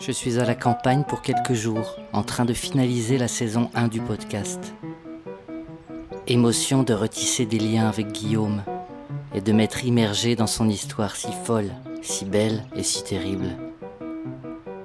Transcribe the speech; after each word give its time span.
Je 0.00 0.12
suis 0.12 0.38
à 0.38 0.44
la 0.44 0.54
campagne 0.54 1.04
pour 1.04 1.22
quelques 1.22 1.54
jours, 1.54 1.96
en 2.12 2.22
train 2.22 2.44
de 2.44 2.52
finaliser 2.52 3.16
la 3.18 3.28
saison 3.28 3.70
1 3.74 3.88
du 3.88 4.00
podcast. 4.00 4.74
Émotion 6.26 6.82
de 6.82 6.92
retisser 6.92 7.46
des 7.46 7.58
liens 7.58 7.88
avec 7.88 8.12
Guillaume 8.12 8.62
et 9.34 9.40
de 9.40 9.52
m'être 9.52 9.84
immergé 9.84 10.36
dans 10.36 10.46
son 10.46 10.68
histoire 10.68 11.16
si 11.16 11.32
folle, 11.44 11.70
si 12.02 12.24
belle 12.24 12.64
et 12.76 12.82
si 12.82 13.04
terrible. 13.04 13.56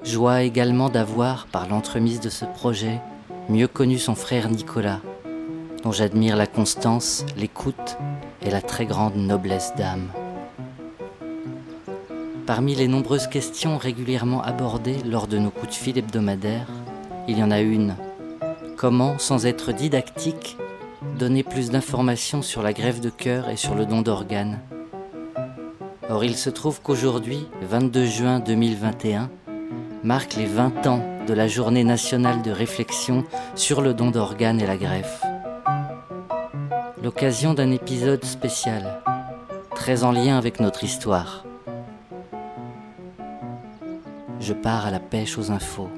Joie 0.04 0.44
également 0.44 0.90
d'avoir, 0.90 1.48
par 1.48 1.68
l'entremise 1.68 2.20
de 2.20 2.30
ce 2.30 2.46
projet, 2.46 3.02
mieux 3.50 3.68
connu 3.68 3.98
son 3.98 4.16
frère 4.16 4.50
Nicolas, 4.50 5.02
dont 5.84 5.92
j'admire 5.92 6.36
la 6.36 6.48
constance, 6.48 7.26
l'écoute 7.38 7.98
et 8.42 8.50
la 8.50 8.62
très 8.62 8.86
grande 8.86 9.16
noblesse 9.16 9.74
d'âme. 9.78 10.10
Parmi 12.46 12.76
les 12.76 12.88
nombreuses 12.88 13.28
questions 13.28 13.78
régulièrement 13.78 14.42
abordées 14.42 14.98
lors 15.06 15.28
de 15.28 15.38
nos 15.38 15.52
coups 15.52 15.70
de 15.70 15.84
fil 15.84 15.98
hebdomadaires, 15.98 16.68
il 17.28 17.38
y 17.38 17.44
en 17.44 17.52
a 17.52 17.60
une. 17.60 17.96
Comment, 18.76 19.20
sans 19.20 19.46
être 19.46 19.72
didactique, 19.72 20.58
donner 21.20 21.44
plus 21.44 21.70
d'informations 21.70 22.42
sur 22.42 22.64
la 22.64 22.74
grève 22.74 23.02
de 23.02 23.10
cœur 23.10 23.50
et 23.50 23.56
sur 23.56 23.76
le 23.76 23.86
don 23.86 24.02
d'organes? 24.02 24.60
Or, 26.10 26.24
il 26.24 26.36
se 26.36 26.50
trouve 26.50 26.82
qu'aujourd'hui, 26.82 27.46
22 27.62 28.06
juin 28.06 28.40
2021, 28.40 29.30
marque 30.04 30.36
les 30.36 30.48
20 30.48 30.88
ans 30.88 31.04
de 31.28 31.34
la 31.36 31.48
journée 31.48 31.84
nationale 31.84 32.42
de 32.42 32.50
réflexion 32.50 33.26
sur 33.54 33.82
le 33.82 33.94
don 33.94 34.10
d'organes 34.10 34.60
et 34.60 34.66
la 34.66 34.78
greffe. 34.78 35.29
L'occasion 37.02 37.54
d'un 37.54 37.72
épisode 37.72 38.26
spécial, 38.26 39.02
très 39.74 40.04
en 40.04 40.12
lien 40.12 40.38
avec 40.38 40.60
notre 40.60 40.84
histoire. 40.84 41.46
Je 44.42 44.52
pars 44.52 44.86
à 44.86 44.92
la 44.92 45.00
pêche 45.00 45.38
aux 45.38 45.50
infos. 45.50 45.90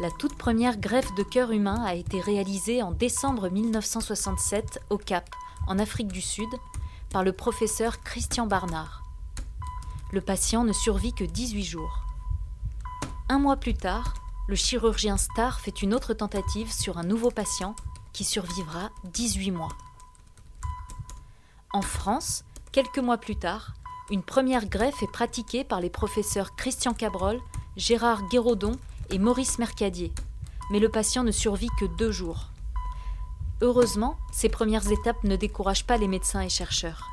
La 0.00 0.10
toute 0.18 0.36
première 0.36 0.78
greffe 0.78 1.14
de 1.14 1.22
cœur 1.22 1.52
humain 1.52 1.84
a 1.84 1.94
été 1.94 2.20
réalisée 2.20 2.82
en 2.82 2.90
décembre 2.90 3.48
1967 3.48 4.80
au 4.90 4.98
Cap, 4.98 5.30
en 5.68 5.78
Afrique 5.78 6.08
du 6.08 6.20
Sud, 6.20 6.50
par 7.10 7.22
le 7.22 7.32
professeur 7.32 8.00
Christian 8.00 8.48
Barnard. 8.48 9.04
Le 10.12 10.20
patient 10.20 10.64
ne 10.64 10.72
survit 10.72 11.12
que 11.12 11.24
18 11.24 11.62
jours. 11.62 12.02
Un 13.28 13.38
mois 13.38 13.56
plus 13.56 13.74
tard, 13.74 14.14
le 14.48 14.54
chirurgien 14.54 15.16
Starr 15.16 15.58
fait 15.60 15.82
une 15.82 15.92
autre 15.92 16.14
tentative 16.14 16.72
sur 16.72 16.98
un 16.98 17.02
nouveau 17.02 17.30
patient 17.30 17.74
qui 18.12 18.24
survivra 18.24 18.90
18 19.12 19.50
mois. 19.50 19.72
En 21.72 21.82
France, 21.82 22.44
quelques 22.72 22.98
mois 22.98 23.18
plus 23.18 23.36
tard, 23.36 23.74
une 24.10 24.22
première 24.22 24.66
greffe 24.66 25.02
est 25.02 25.10
pratiquée 25.10 25.64
par 25.64 25.80
les 25.80 25.90
professeurs 25.90 26.54
Christian 26.54 26.94
Cabrol, 26.94 27.40
Gérard 27.76 28.28
Guéraudon 28.28 28.72
et 29.10 29.18
Maurice 29.18 29.58
Mercadier, 29.58 30.12
mais 30.70 30.78
le 30.78 30.88
patient 30.88 31.24
ne 31.24 31.32
survit 31.32 31.70
que 31.78 31.84
deux 31.98 32.12
jours. 32.12 32.50
Heureusement, 33.62 34.16
ces 34.32 34.48
premières 34.48 34.90
étapes 34.92 35.24
ne 35.24 35.34
découragent 35.34 35.86
pas 35.86 35.96
les 35.96 36.08
médecins 36.08 36.42
et 36.42 36.48
chercheurs. 36.48 37.08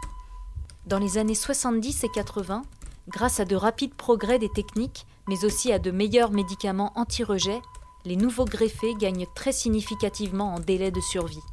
Dans 0.85 0.99
les 0.99 1.17
années 1.17 1.35
70 1.35 2.03
et 2.03 2.09
80, 2.09 2.63
grâce 3.07 3.39
à 3.39 3.45
de 3.45 3.55
rapides 3.55 3.93
progrès 3.93 4.39
des 4.39 4.49
techniques, 4.49 5.05
mais 5.27 5.45
aussi 5.45 5.71
à 5.71 5.79
de 5.79 5.91
meilleurs 5.91 6.31
médicaments 6.31 6.91
anti-rejet, 6.95 7.61
les 8.05 8.15
nouveaux 8.15 8.45
greffés 8.45 8.95
gagnent 8.95 9.27
très 9.35 9.51
significativement 9.51 10.53
en 10.53 10.59
délai 10.59 10.91
de 10.91 11.01
survie. 11.01 11.43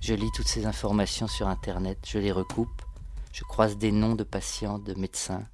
Je 0.00 0.14
lis 0.14 0.30
toutes 0.34 0.48
ces 0.48 0.66
informations 0.66 1.26
sur 1.26 1.48
Internet, 1.48 1.98
je 2.06 2.18
les 2.18 2.32
recoupe, 2.32 2.82
je 3.32 3.42
croise 3.42 3.78
des 3.78 3.90
noms 3.90 4.14
de 4.14 4.24
patients, 4.24 4.78
de 4.78 4.94
médecins. 4.94 5.46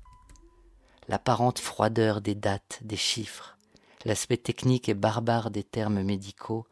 L'apparente 1.08 1.60
froideur 1.60 2.20
des 2.20 2.34
dates, 2.34 2.80
des 2.82 2.96
chiffres, 2.96 3.56
l'aspect 4.04 4.36
technique 4.36 4.88
et 4.88 4.94
barbare 4.94 5.50
des 5.50 5.62
termes 5.62 6.02
médicaux 6.02 6.66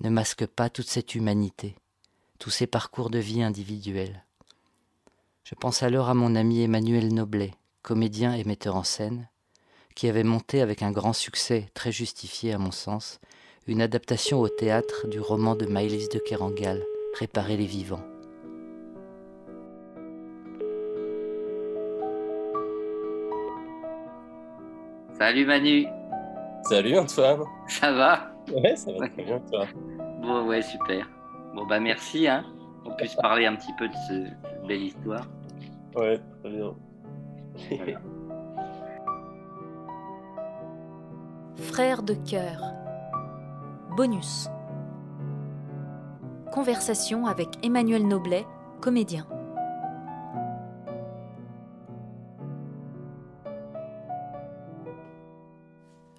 ne 0.00 0.08
masque 0.10 0.46
pas 0.46 0.70
toute 0.70 0.88
cette 0.88 1.14
humanité, 1.14 1.76
tous 2.38 2.50
ces 2.50 2.66
parcours 2.66 3.10
de 3.10 3.18
vie 3.18 3.42
individuels. 3.42 4.24
Je 5.44 5.54
pense 5.54 5.82
alors 5.82 6.08
à 6.08 6.14
mon 6.14 6.34
ami 6.36 6.62
Emmanuel 6.62 7.12
Noblet, 7.12 7.52
comédien 7.82 8.34
et 8.34 8.44
metteur 8.44 8.76
en 8.76 8.84
scène, 8.84 9.28
qui 9.94 10.08
avait 10.08 10.22
monté 10.24 10.60
avec 10.62 10.82
un 10.82 10.92
grand 10.92 11.12
succès, 11.12 11.66
très 11.74 11.92
justifié 11.92 12.52
à 12.52 12.58
mon 12.58 12.70
sens, 12.70 13.20
une 13.66 13.82
adaptation 13.82 14.40
au 14.40 14.48
théâtre 14.48 15.08
du 15.08 15.20
roman 15.20 15.54
de 15.54 15.66
Maëlys 15.66 16.08
de 16.08 16.18
Kerangal, 16.18 16.82
Réparer 17.18 17.58
les 17.58 17.66
vivants. 17.66 18.02
Salut 25.18 25.46
Manu 25.46 25.86
Salut 26.64 26.96
Antoine. 26.98 27.42
Ça 27.68 27.92
va? 27.92 28.32
Ouais, 28.52 28.76
ça 28.76 28.92
va 28.92 29.08
très 29.08 29.22
bien, 29.24 29.40
toi. 29.50 29.66
Bon, 30.20 30.46
ouais, 30.46 30.62
super. 30.62 31.08
Bon, 31.54 31.66
bah 31.66 31.80
merci, 31.80 32.26
hein. 32.28 32.44
On 32.84 32.94
puisse 32.96 33.14
parler 33.16 33.46
un 33.46 33.56
petit 33.56 33.72
peu 33.78 33.88
de 33.88 33.94
ce- 34.08 34.51
belle 34.66 34.82
histoire. 34.82 35.26
Ouais, 35.94 36.20
très 36.40 36.50
bien. 36.50 36.74
Voilà. 37.76 38.00
Frère 41.56 42.02
de 42.02 42.14
cœur. 42.14 42.64
Bonus. 43.96 44.48
Conversation 46.52 47.26
avec 47.26 47.48
Emmanuel 47.62 48.06
Noblet, 48.06 48.46
comédien. 48.80 49.26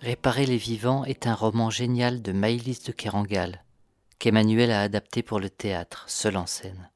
Réparer 0.01 0.45
les 0.45 0.57
vivants 0.57 1.05
est 1.05 1.27
un 1.27 1.33
roman 1.33 1.69
génial 1.69 2.21
de 2.21 2.31
Maïlis 2.31 2.81
de 2.85 2.91
Kerangal, 2.91 3.63
qu'Emmanuel 4.19 4.71
a 4.71 4.81
adapté 4.81 5.23
pour 5.23 5.39
le 5.39 5.49
théâtre, 5.49 6.03
seul 6.07 6.35
en 6.35 6.45
scène. 6.45 6.89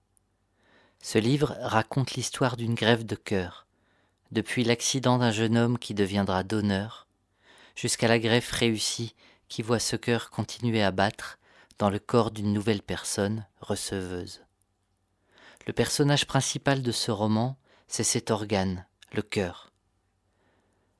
Ce 1.01 1.17
livre 1.17 1.55
raconte 1.61 2.13
l'histoire 2.13 2.57
d'une 2.57 2.75
grève 2.75 3.05
de 3.05 3.15
cœur, 3.15 3.67
depuis 4.31 4.63
l'accident 4.63 5.17
d'un 5.17 5.31
jeune 5.31 5.57
homme 5.57 5.77
qui 5.77 5.93
deviendra 5.93 6.43
donneur, 6.43 7.07
jusqu'à 7.75 8.07
la 8.07 8.19
greffe 8.19 8.51
réussie 8.51 9.15
qui 9.47 9.61
voit 9.61 9.79
ce 9.79 9.95
cœur 9.95 10.29
continuer 10.29 10.83
à 10.83 10.91
battre 10.91 11.39
dans 11.79 11.89
le 11.89 11.99
corps 11.99 12.31
d'une 12.31 12.51
nouvelle 12.51 12.81
personne, 12.81 13.45
receveuse. 13.61 14.41
Le 15.65 15.73
personnage 15.73 16.25
principal 16.25 16.81
de 16.81 16.91
ce 16.91 17.11
roman, 17.11 17.57
c'est 17.87 18.03
cet 18.03 18.31
organe, 18.31 18.85
le 19.13 19.21
cœur. 19.21 19.71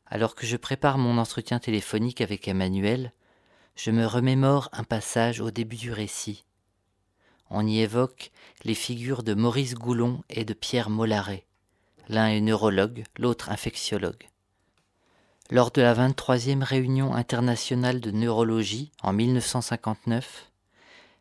Alors 0.06 0.36
que 0.36 0.46
je 0.46 0.56
prépare 0.56 0.98
mon 0.98 1.18
entretien 1.18 1.60
téléphonique 1.60 2.22
avec 2.22 2.48
Emmanuel, 2.48 3.12
je 3.76 3.92
me 3.92 4.06
remémore 4.06 4.70
un 4.72 4.84
passage 4.84 5.42
au 5.42 5.52
début 5.52 5.76
du 5.76 5.92
récit. 5.92 6.46
On 7.50 7.68
y 7.68 7.80
évoque 7.82 8.32
les 8.64 8.74
figures 8.74 9.22
de 9.24 9.34
Maurice 9.34 9.76
Goulon 9.76 10.24
et 10.30 10.46
de 10.46 10.54
Pierre 10.54 10.90
Mollaret. 10.90 11.46
L'un 12.10 12.30
est 12.30 12.42
neurologue, 12.42 13.06
l'autre 13.18 13.50
infectiologue. 13.50 14.30
Lors 15.52 15.72
de 15.72 15.82
la 15.82 15.94
23e 15.94 16.64
réunion 16.64 17.14
internationale 17.14 18.00
de 18.00 18.12
neurologie 18.12 18.94
en 19.04 19.12
1959, 19.12 20.52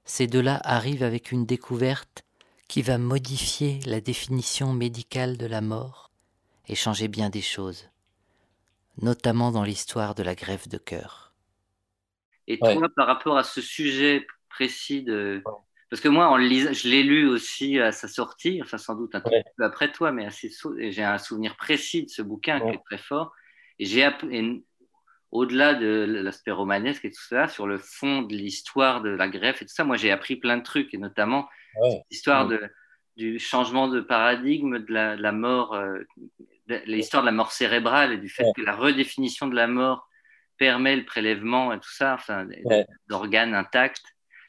ces 0.04 0.28
deux-là 0.28 0.60
arrivent 0.64 1.02
avec 1.02 1.32
une 1.32 1.46
découverte 1.46 2.24
qui 2.68 2.82
va 2.82 2.98
modifier 2.98 3.80
la 3.86 4.00
définition 4.00 4.72
médicale 4.72 5.38
de 5.38 5.46
la 5.46 5.60
mort 5.60 6.10
et 6.68 6.74
changer 6.76 7.08
bien 7.08 7.30
des 7.30 7.42
choses 7.42 7.88
notamment 9.00 9.52
dans 9.52 9.62
l'histoire 9.62 10.14
de 10.14 10.22
la 10.22 10.34
greffe 10.34 10.68
de 10.68 10.76
cœur. 10.76 11.32
Et 12.46 12.60
Ouais. 12.60 12.76
toi, 12.78 12.88
par 12.94 13.06
rapport 13.06 13.36
à 13.38 13.44
ce 13.44 13.60
sujet 13.60 14.26
précis 14.48 15.02
de. 15.02 15.48
Parce 15.88 16.02
que 16.02 16.08
moi, 16.08 16.26
en 16.28 16.36
le 16.36 16.46
lisant, 16.46 16.72
je 16.72 16.88
l'ai 16.88 17.04
lu 17.04 17.28
aussi 17.28 17.78
à 17.78 17.92
sa 17.92 18.08
sortie, 18.08 18.60
enfin 18.62 18.76
sans 18.76 18.96
doute 18.96 19.14
un 19.14 19.22
Ouais. 19.24 19.44
peu 19.56 19.64
après 19.64 19.92
toi, 19.92 20.10
mais 20.10 20.26
assez 20.26 20.50
j'ai 20.90 21.04
un 21.04 21.18
souvenir 21.18 21.56
précis 21.56 22.04
de 22.04 22.10
ce 22.10 22.22
bouquin 22.22 22.60
qui 22.60 22.74
est 22.74 22.82
très 22.84 22.98
fort. 22.98 23.32
Et 23.78 23.84
j'ai 23.84 24.02
app- 24.02 24.24
au-delà 25.30 25.74
de 25.74 26.04
l'aspect 26.24 26.50
romanesque 26.50 27.04
et 27.04 27.10
tout 27.10 27.22
ça, 27.22 27.46
sur 27.46 27.66
le 27.66 27.78
fond 27.78 28.22
de 28.22 28.34
l'histoire 28.34 29.00
de 29.00 29.10
la 29.10 29.28
greffe 29.28 29.62
et 29.62 29.66
tout 29.66 29.74
ça, 29.74 29.84
moi 29.84 29.96
j'ai 29.96 30.10
appris 30.10 30.36
plein 30.36 30.56
de 30.56 30.62
trucs, 30.62 30.92
et 30.92 30.98
notamment 30.98 31.48
Ouais. 31.76 32.02
l'histoire 32.10 32.48
de, 32.48 32.60
du 33.16 33.38
changement 33.38 33.86
de 33.86 34.00
paradigme 34.00 34.78
de 34.78 34.92
la, 34.92 35.16
de 35.16 35.22
la 35.22 35.32
mort, 35.32 35.74
euh, 35.74 35.98
l'histoire 36.86 37.22
de 37.22 37.26
la 37.26 37.32
mort 37.32 37.52
cérébrale 37.52 38.12
et 38.12 38.18
du 38.18 38.28
fait 38.28 38.46
que 38.56 38.62
la 38.62 38.74
redéfinition 38.74 39.46
de 39.46 39.54
la 39.54 39.66
mort 39.68 40.08
permet 40.58 40.96
le 40.96 41.04
prélèvement 41.04 41.72
et 41.72 41.78
tout 41.78 41.92
ça, 41.92 42.14
enfin, 42.14 42.48
d'organes 43.08 43.54
intacts. 43.54 44.02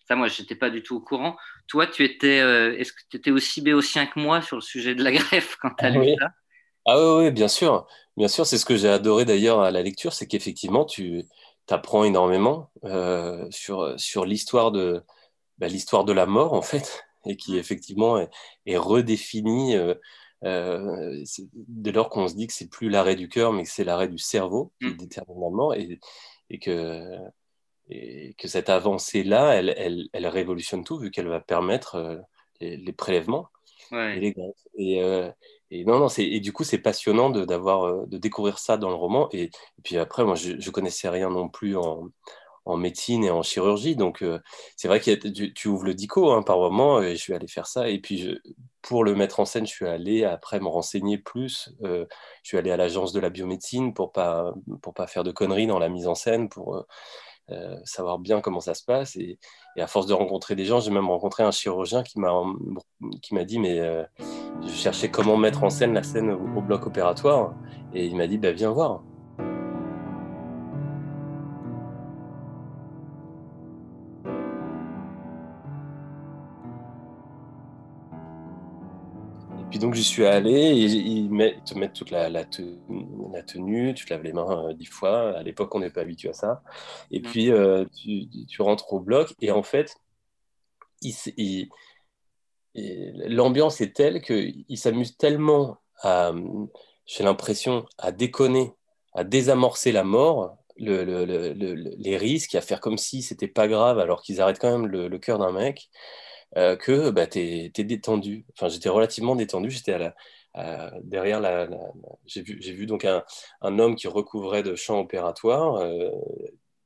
Ça, 0.08 0.16
moi, 0.16 0.28
je 0.28 0.42
n'étais 0.42 0.56
pas 0.56 0.70
du 0.70 0.84
tout 0.84 0.96
au 0.98 1.02
courant. 1.02 1.38
Toi, 1.68 1.88
tu 1.88 2.04
étais, 2.06 2.40
euh, 2.40 2.78
est-ce 2.78 2.94
que 2.94 3.02
tu 3.10 3.18
étais 3.18 3.32
aussi 3.32 3.62
béotien 3.62 4.08
que 4.08 4.20
moi 4.20 4.42
sur 4.42 4.56
le 4.58 4.62
sujet 4.62 4.96
de 4.96 5.04
la 5.04 5.12
greffe 5.14 5.58
quand 5.62 5.72
tu 5.76 5.86
as 5.86 5.90
lu 5.90 6.02
Oui. 6.02 6.16
ça? 6.20 6.30
Ah 6.86 6.98
oui, 7.00 7.26
oui, 7.26 7.32
bien 7.32 7.48
sûr. 7.48 7.88
Bien 8.18 8.28
sûr, 8.28 8.46
c'est 8.48 8.58
ce 8.60 8.66
que 8.66 8.78
j'ai 8.78 8.90
adoré 8.90 9.26
d'ailleurs 9.26 9.62
à 9.62 9.72
la 9.72 9.82
lecture, 9.84 10.14
c'est 10.14 10.28
qu'effectivement, 10.28 10.86
tu 10.86 11.24
apprends 11.70 12.04
énormément 12.06 12.72
euh, 12.86 13.48
sur, 13.52 14.00
sur 14.00 14.26
l'histoire 14.26 14.72
de, 14.72 15.04
bah, 15.60 15.68
l'histoire 15.68 16.06
de 16.06 16.14
la 16.14 16.26
mort, 16.28 16.54
en 16.54 16.62
fait, 16.64 17.06
et 17.26 17.38
qui 17.38 17.58
effectivement 17.58 18.20
est, 18.20 18.30
est 18.68 18.78
redéfinie 18.78 19.76
euh, 19.78 19.96
euh, 20.46 21.24
dès 21.54 21.92
lors 21.94 22.10
qu'on 22.10 22.28
se 22.30 22.36
dit 22.36 22.48
que 22.48 22.54
c'est 22.54 22.70
plus 22.70 22.90
l'arrêt 22.90 23.16
du 23.18 23.30
cœur, 23.30 23.54
mais 23.54 23.64
que 23.64 23.70
c'est 23.72 23.84
l'arrêt 23.86 24.10
du 24.10 24.20
cerveau 24.20 24.74
qui 24.82 24.94
Mm. 24.94 24.98
détermine 24.98 25.42
la 25.42 25.50
mort, 25.52 25.76
et, 25.76 26.00
et 26.50 26.60
que, 26.60 27.18
et 27.90 28.34
que 28.38 28.48
cette 28.48 28.70
avancée-là, 28.70 29.54
elle, 29.56 29.74
elle, 29.78 30.08
elle 30.14 30.28
révolutionne 30.28 30.84
tout, 30.84 30.98
vu 31.00 31.12
qu'elle 31.12 31.28
va 31.28 31.40
permettre 31.40 31.96
euh, 31.96 32.18
les, 32.60 32.78
les 32.78 32.94
prélèvements 32.94 33.48
et 33.92 34.20
les. 34.20 34.36
Et, 34.78 35.02
euh, 35.02 35.32
et 35.70 35.84
non, 35.84 36.00
non, 36.00 36.08
c'est, 36.08 36.24
et 36.26 36.40
du 36.40 36.54
coup, 36.54 36.64
c'est 36.64 36.78
passionnant 36.78 37.30
de, 37.30 37.44
d'avoir, 37.44 37.84
euh, 37.84 38.06
de 38.08 38.18
découvrir 38.18 38.58
ça 38.60 38.78
dans 38.78 38.90
le 38.90 38.96
roman. 38.96 39.28
Et, 39.34 39.44
et 39.44 39.82
puis 39.84 39.98
après, 39.98 40.24
moi, 40.24 40.36
je, 40.36 40.60
je 40.60 40.72
connaissais 40.72 41.10
rien 41.10 41.30
non 41.30 41.50
plus 41.50 41.76
en, 41.76 42.08
en 42.66 42.78
médecine 42.78 43.24
et 43.24 43.32
en 43.32 43.42
chirurgie. 43.44 43.96
Donc, 43.96 44.22
euh, 44.22 44.40
c'est 44.76 44.88
vrai 44.88 45.00
que 45.00 45.12
tu, 45.12 45.54
tu 45.54 45.68
ouvres 45.68 45.84
le 45.86 45.94
dico 45.94 46.32
hein, 46.32 46.44
par 46.44 46.60
moment, 46.60 47.02
et 47.02 47.16
je 47.16 47.22
suis 47.22 47.34
allé 47.34 47.48
faire 47.48 47.68
ça. 47.68 47.90
Et 47.90 48.00
puis, 48.00 48.18
je, 48.18 48.32
pour 48.82 49.04
le 49.04 49.16
mettre 49.16 49.40
en 49.42 49.46
scène, 49.46 49.66
je 49.68 49.74
suis 49.74 49.88
allé 49.88 50.24
après 50.24 50.60
me 50.60 50.68
renseigner 50.68 51.18
plus. 51.18 51.70
Je 51.82 52.06
suis 52.44 52.58
allé 52.58 52.72
à 52.72 52.78
l'agence 52.78 53.12
de 53.12 53.20
la 53.20 53.30
biomédecine 53.30 53.94
pour 53.94 54.12
pas, 54.14 54.54
pour 54.82 54.94
pas 54.94 55.08
faire 55.08 55.24
de 55.24 55.32
conneries 55.32 55.68
dans 55.68 55.80
la 55.80 55.90
mise 55.90 56.08
en 56.08 56.16
scène, 56.16 56.48
pour 56.48 56.86
euh, 57.50 57.78
savoir 57.86 58.20
bien 58.20 58.42
comment 58.42 58.60
ça 58.60 58.74
se 58.74 58.84
passe. 58.84 59.16
Et, 59.16 59.40
à 59.78 59.88
force 59.88 60.08
de 60.08 60.14
rencontrer 60.14 60.56
des 60.56 60.66
gens, 60.66 60.80
j'ai 60.80 60.92
même 60.92 61.08
rencontré 61.08 61.44
un 61.44 61.52
chirurgien 61.52 62.02
qui 62.04 62.20
m'a, 62.20 63.44
dit, 63.46 63.60
mais 63.60 63.80
euh, 63.80 64.04
je 64.64 64.70
cherchais 64.70 65.10
comment 65.10 65.38
mettre 65.38 65.64
en 65.64 65.70
scène 65.70 65.94
la 65.94 66.04
scène 66.04 66.32
au, 66.32 66.58
au 66.58 66.62
bloc 66.62 66.88
opératoire. 66.88 67.54
Et 67.94 68.06
il 68.06 68.16
m'a 68.16 68.28
dit, 68.28 68.38
bah, 68.38 68.52
viens 68.52 68.72
voir. 68.72 69.04
Puis 79.78 79.86
donc 79.86 79.94
j'y 79.94 80.04
suis 80.04 80.26
allé, 80.26 80.52
et 80.52 80.86
ils, 80.86 81.30
met, 81.30 81.56
ils 81.58 81.64
te 81.64 81.78
mettent 81.78 81.94
toute 81.94 82.10
la, 82.10 82.30
la, 82.30 82.46
tenue, 82.46 82.80
la, 83.32 83.44
tenue, 83.44 83.94
tu 83.94 84.06
te 84.06 84.14
laves 84.14 84.24
les 84.24 84.34
mains 84.34 84.70
euh, 84.70 84.74
dix 84.74 84.88
fois. 84.88 85.38
À 85.38 85.44
l'époque, 85.44 85.76
on 85.76 85.80
n'est 85.80 85.92
pas 85.92 86.02
habitué 86.02 86.30
à 86.30 86.34
ça. 86.34 86.64
Et 87.12 87.22
puis 87.22 87.52
euh, 87.52 87.86
tu, 87.96 88.28
tu, 88.48 88.62
rentres 88.64 88.92
au 88.94 89.00
bloc, 89.00 89.36
et 89.40 89.52
en 89.52 89.62
fait, 89.62 89.96
l'ambiance 92.74 93.82
est 93.82 93.96
telle 93.96 94.22
qu'ils 94.24 94.78
s'amusent 94.78 95.16
tellement 95.18 95.78
à, 96.02 96.32
j'ai 97.06 97.24
l'impression, 97.24 97.86
à 98.00 98.12
déconner, 98.12 98.74
à 99.14 99.24
désamorcer 99.24 99.92
la 99.92 100.04
mort, 100.04 100.58
le, 100.76 101.04
le, 101.04 101.26
le, 101.26 101.74
les 101.74 102.18
risques, 102.18 102.56
à 102.56 102.62
faire 102.62 102.82
comme 102.82 102.98
si 102.98 103.22
c'était 103.22 103.48
pas 103.48 103.68
grave, 103.68 104.00
alors 104.00 104.24
qu'ils 104.24 104.42
arrêtent 104.42 104.60
quand 104.60 104.72
même 104.72 104.88
le, 104.88 105.20
cœur 105.20 105.38
d'un 105.38 105.52
mec. 105.52 105.90
Euh, 106.56 106.76
que 106.76 107.10
bah, 107.10 107.28
tu 107.28 107.40
es, 107.40 107.72
es, 107.76 107.84
détendu. 107.84 108.46
Enfin, 108.54 108.70
j'étais 108.70 108.90
relativement 108.90 109.36
détendu. 109.36 109.70
J'étais 109.70 109.94
à 109.94 109.98
la, 109.98 110.16
à, 110.54 110.92
derrière 111.04 111.40
la. 111.40 111.66
la, 111.66 111.78
la... 111.78 111.92
J'ai 112.26 112.42
vu, 112.42 112.60
vu 112.60 112.86
donc 112.86 113.06
un, 113.06 113.24
un, 113.62 113.80
homme 113.80 113.96
qui 113.96 114.08
recouvrait 114.08 114.64
de 114.64 114.76
champ 114.76 115.00
opératoire. 115.00 115.76
Euh, 115.76 116.10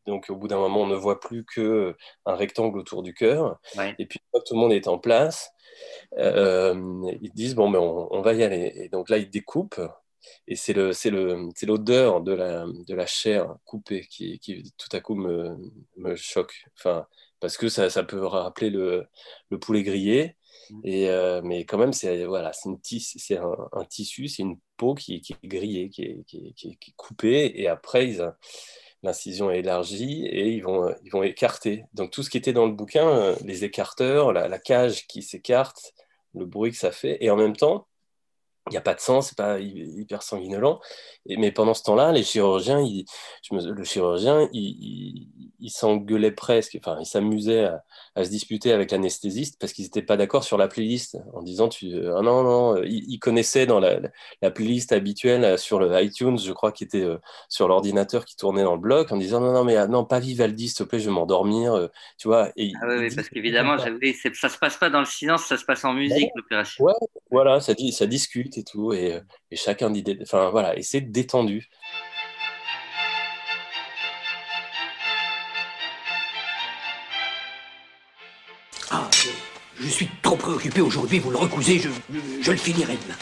donc, 0.08 0.28
au 0.30 0.36
bout 0.36 0.48
d'un 0.48 0.58
moment, 0.58 0.81
on 0.81 0.88
ne 0.88 0.96
voit 0.96 1.19
plus 1.19 1.46
que 1.46 1.96
un 2.25 2.36
rectangle 2.36 2.80
autour 2.80 3.04
du 3.04 3.13
cœur. 3.13 3.60
Ouais. 3.78 3.96
Et 4.00 4.08
puis, 4.08 4.19
tout 4.34 4.56
le 4.56 4.60
monde 4.60 4.74
est 4.74 4.88
en 4.88 4.98
place. 4.98 5.52
Euh, 6.18 6.74
ils 7.22 7.31
disent 7.34 7.56
bon, 7.56 7.69
mais 7.69 7.78
on, 7.78 8.13
on, 8.13 8.22
va 8.22 8.34
y 8.34 8.44
aller. 8.44 8.72
Et 8.75 8.90
donc 8.90 9.10
là, 9.10 9.18
ils 9.18 9.30
découpent. 9.30 9.81
Et 10.48 10.56
c'est 10.56 10.74
le, 10.74 10.94
c'est 10.94 11.10
le, 11.10 11.50
c'est 11.56 11.66
l'odeur 11.66 12.22
de 12.22 12.34
la, 12.34 12.66
de 12.66 12.96
la 12.96 13.06
chair 13.06 13.56
coupée 13.66 14.06
qui, 14.10 14.40
qui 14.40 14.72
tout 14.78 14.96
à 14.96 15.00
coup 15.00 15.16
me, 15.16 15.56
me 15.98 16.16
choque. 16.16 16.66
Enfin, 16.78 17.08
parce 17.42 17.58
que 17.58 17.68
ça, 17.70 17.90
ça 17.90 18.04
peut 18.04 18.26
rappeler 18.26 18.70
le, 18.70 19.06
le 19.50 19.60
poulet 19.60 19.84
grillé. 19.84 20.38
Et, 20.86 21.10
euh, 21.10 21.42
mais 21.44 21.66
quand 21.66 21.78
même, 21.78 21.92
c'est 21.92 22.26
voilà, 22.26 22.54
c'est, 22.54 22.70
tis, 22.82 23.06
un, 23.32 23.70
un, 23.74 23.84
tissu, 23.86 24.30
c'est 24.30 24.44
une 24.44 24.58
peau 24.78 24.96
qui, 24.96 25.20
qui 25.22 25.34
est 25.34 25.48
grillée, 25.48 25.90
qui 25.90 26.04
est, 26.04 26.24
qui, 26.26 26.54
qui, 26.54 26.78
qui 26.78 26.92
est, 26.92 26.94
coupée. 26.96 27.52
Et 27.56 27.68
après, 27.68 28.16
l'incision 29.04 29.52
est 29.52 29.60
élargie 29.60 30.26
et 30.28 30.50
ils 30.52 30.64
vont, 30.64 30.94
ils 31.04 31.12
vont 31.12 31.24
écarter. 31.24 31.86
Donc 31.94 32.12
tout 32.12 32.24
ce 32.24 32.30
qui 32.30 32.38
était 32.38 32.54
dans 32.54 32.66
le 32.66 32.72
bouquin, 32.72 33.36
les 33.44 33.66
écarteurs, 33.66 34.32
la, 34.32 34.48
la 34.48 34.60
cage 34.60 35.08
qui 35.08 35.22
s'écarte, 35.24 35.94
le 36.36 36.46
bruit 36.46 36.72
que 36.72 36.78
ça 36.78 36.92
fait. 36.92 37.18
Et 37.22 37.30
en 37.30 37.36
même 37.36 37.56
temps, 37.56 37.88
il 38.68 38.72
n'y 38.72 38.78
a 38.78 38.81
pas 38.81 38.94
de 38.94 39.00
sang, 39.00 39.22
c'est 39.22 39.38
pas 39.38 39.60
hyper 39.60 40.22
sanguinolent. 40.22 40.80
Et, 41.25 41.38
mais 41.38 41.52
pendant 41.52 41.74
ce 41.74 41.84
temps-là, 41.84 42.12
les 42.12 42.24
chirurgiens, 42.24 42.80
il, 42.80 43.06
je 43.44 43.56
me, 43.56 43.72
le 43.72 43.84
chirurgien, 43.84 44.48
il, 44.54 44.62
il, 44.62 45.28
il 45.60 45.69
s'engueulait 45.69 46.31
presque, 46.31 46.78
enfin, 46.80 46.98
il 47.00 47.06
s'amusait 47.06 47.66
à, 47.66 47.84
à, 48.16 48.24
se 48.24 48.30
disputer 48.30 48.72
avec 48.72 48.92
l'anesthésiste 48.92 49.58
parce 49.60 49.74
qu'ils 49.74 49.86
n'étaient 49.86 50.02
pas 50.04 50.18
d'accord 50.18 50.44
sur 50.44 50.58
la 50.58 50.68
playlist, 50.68 51.18
en 51.34 51.42
disant, 51.42 51.69
tu, 51.69 51.92
ah 52.08 52.22
non, 52.22 52.44
non, 52.44 52.84
il, 52.84 53.06
il 53.12 53.19
connaissait 53.19 53.66
dans 53.66 53.80
la, 53.80 54.00
la, 54.42 54.52
playlist 54.52 54.92
habituelle 54.92 55.58
sur 55.58 55.80
le 55.80 56.02
iTunes, 56.02 56.38
je 56.38 56.52
crois, 56.52 56.72
qui 56.72 56.84
était 56.84 57.02
euh, 57.02 57.18
sur 57.50 57.68
l'ordinateur 57.68 58.25
qui 58.25 58.36
tournait 58.36 58.63
dans 58.63 58.75
le 58.75 58.81
bloc, 58.81 59.12
en 59.12 59.18
disant, 59.18 59.40
non, 59.40 59.54
non, 59.54 59.63
mais 59.63 59.75
ah, 59.75 59.88
non, 59.88 60.06
pas 60.06 60.19
Vivaldi, 60.19 60.69
s'il 60.69 60.78
te 60.78 60.84
plaît, 60.84 61.00
je 61.00 61.06
vais 61.06 61.16
m'endormir, 61.16 61.74
euh, 61.74 61.88
tu 62.18 62.28
vois. 62.28 62.52
Et, 62.58 62.72
ah 62.81 62.86
oui, 62.88 62.96
oui 63.00 63.16
parce 63.16 63.30
qu'évidemment, 63.30 63.78
ça 63.78 64.50
se 64.50 64.58
passe 64.58 64.78
pas 64.78 64.90
dans 64.92 65.00
le 65.00 65.06
silence, 65.06 65.46
ça 65.46 65.58
se 65.58 65.66
passe 65.66 65.84
en 65.84 65.94
musique, 65.94 66.16
ouais, 66.16 66.31
l'opération. 66.36 66.86
Ouais, 66.86 66.94
voilà, 67.31 67.60
ça, 67.60 67.74
dit, 67.74 67.92
ça 67.92 68.06
discute 68.06 68.50
et 68.57 68.63
tout, 68.63 68.94
et, 68.94 69.19
et 69.51 69.56
chacun 69.56 69.89
dit, 69.89 70.03
enfin 70.21 70.50
voilà, 70.50 70.77
et 70.77 70.81
c'est 70.81 71.01
détendu. 71.01 71.69
Ah, 78.89 79.09
je, 79.13 79.30
je 79.83 79.89
suis 79.89 80.07
trop 80.21 80.36
préoccupé 80.36 80.81
aujourd'hui, 80.81 81.19
vous 81.19 81.31
le 81.31 81.38
recousez, 81.38 81.80
je, 81.80 81.89
je, 82.13 82.19
je 82.42 82.51
le 82.51 82.57
finirai 82.57 82.98
demain. 83.03 83.18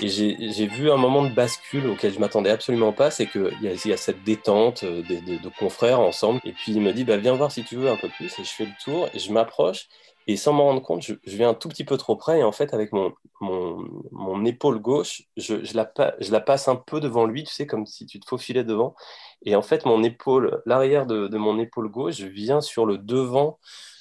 Et 0.00 0.06
j'ai 0.08 0.66
vu 0.68 0.92
un 0.92 0.96
moment 0.96 1.24
de 1.24 1.34
bascule 1.34 1.88
auquel 1.88 2.14
je 2.14 2.20
m'attendais 2.20 2.50
absolument 2.50 2.92
pas, 2.92 3.10
c'est 3.10 3.26
qu'il 3.26 3.50
y, 3.60 3.88
y, 3.88 3.92
a 3.92 3.96
cette 3.96 4.22
détente 4.22 4.84
de, 4.84 5.00
de, 5.00 5.42
de, 5.42 5.48
confrères 5.58 5.98
ensemble. 5.98 6.40
Et 6.44 6.52
puis 6.52 6.70
il 6.72 6.80
me 6.80 6.92
dit, 6.92 7.02
bah, 7.02 7.16
viens 7.16 7.34
voir 7.34 7.50
si 7.50 7.64
tu 7.64 7.74
veux 7.74 7.90
un 7.90 7.96
peu 7.96 8.08
plus. 8.08 8.26
Et 8.38 8.44
je 8.44 8.50
fais 8.50 8.64
le 8.64 8.70
tour 8.84 9.08
et 9.12 9.18
je 9.18 9.32
m'approche. 9.32 9.88
Et 10.28 10.36
sans 10.36 10.52
m'en 10.52 10.64
rendre 10.64 10.82
compte, 10.82 11.02
je, 11.02 11.14
je, 11.24 11.36
vais 11.38 11.44
un 11.44 11.54
tout 11.54 11.70
petit 11.70 11.84
peu 11.84 11.96
trop 11.96 12.14
près. 12.14 12.40
Et 12.40 12.44
en 12.44 12.52
fait, 12.52 12.74
avec 12.74 12.92
mon, 12.92 13.14
mon, 13.40 13.82
mon 14.12 14.44
épaule 14.44 14.78
gauche, 14.78 15.22
je, 15.38 15.64
je, 15.64 15.74
la, 15.74 16.40
passe 16.40 16.68
un 16.68 16.76
peu 16.76 17.00
devant 17.00 17.24
lui, 17.24 17.44
tu 17.44 17.52
sais, 17.52 17.66
comme 17.66 17.86
si 17.86 18.04
tu 18.04 18.20
te 18.20 18.28
faufilais 18.28 18.62
devant. 18.62 18.94
Et 19.42 19.56
en 19.56 19.62
fait, 19.62 19.86
mon 19.86 20.02
épaule, 20.02 20.62
l'arrière 20.66 21.06
de, 21.06 21.34
mon 21.38 21.58
épaule 21.58 21.90
gauche 21.90 22.20
vient 22.20 22.60
sur 22.60 22.84
le 22.84 22.98
devant 22.98 23.58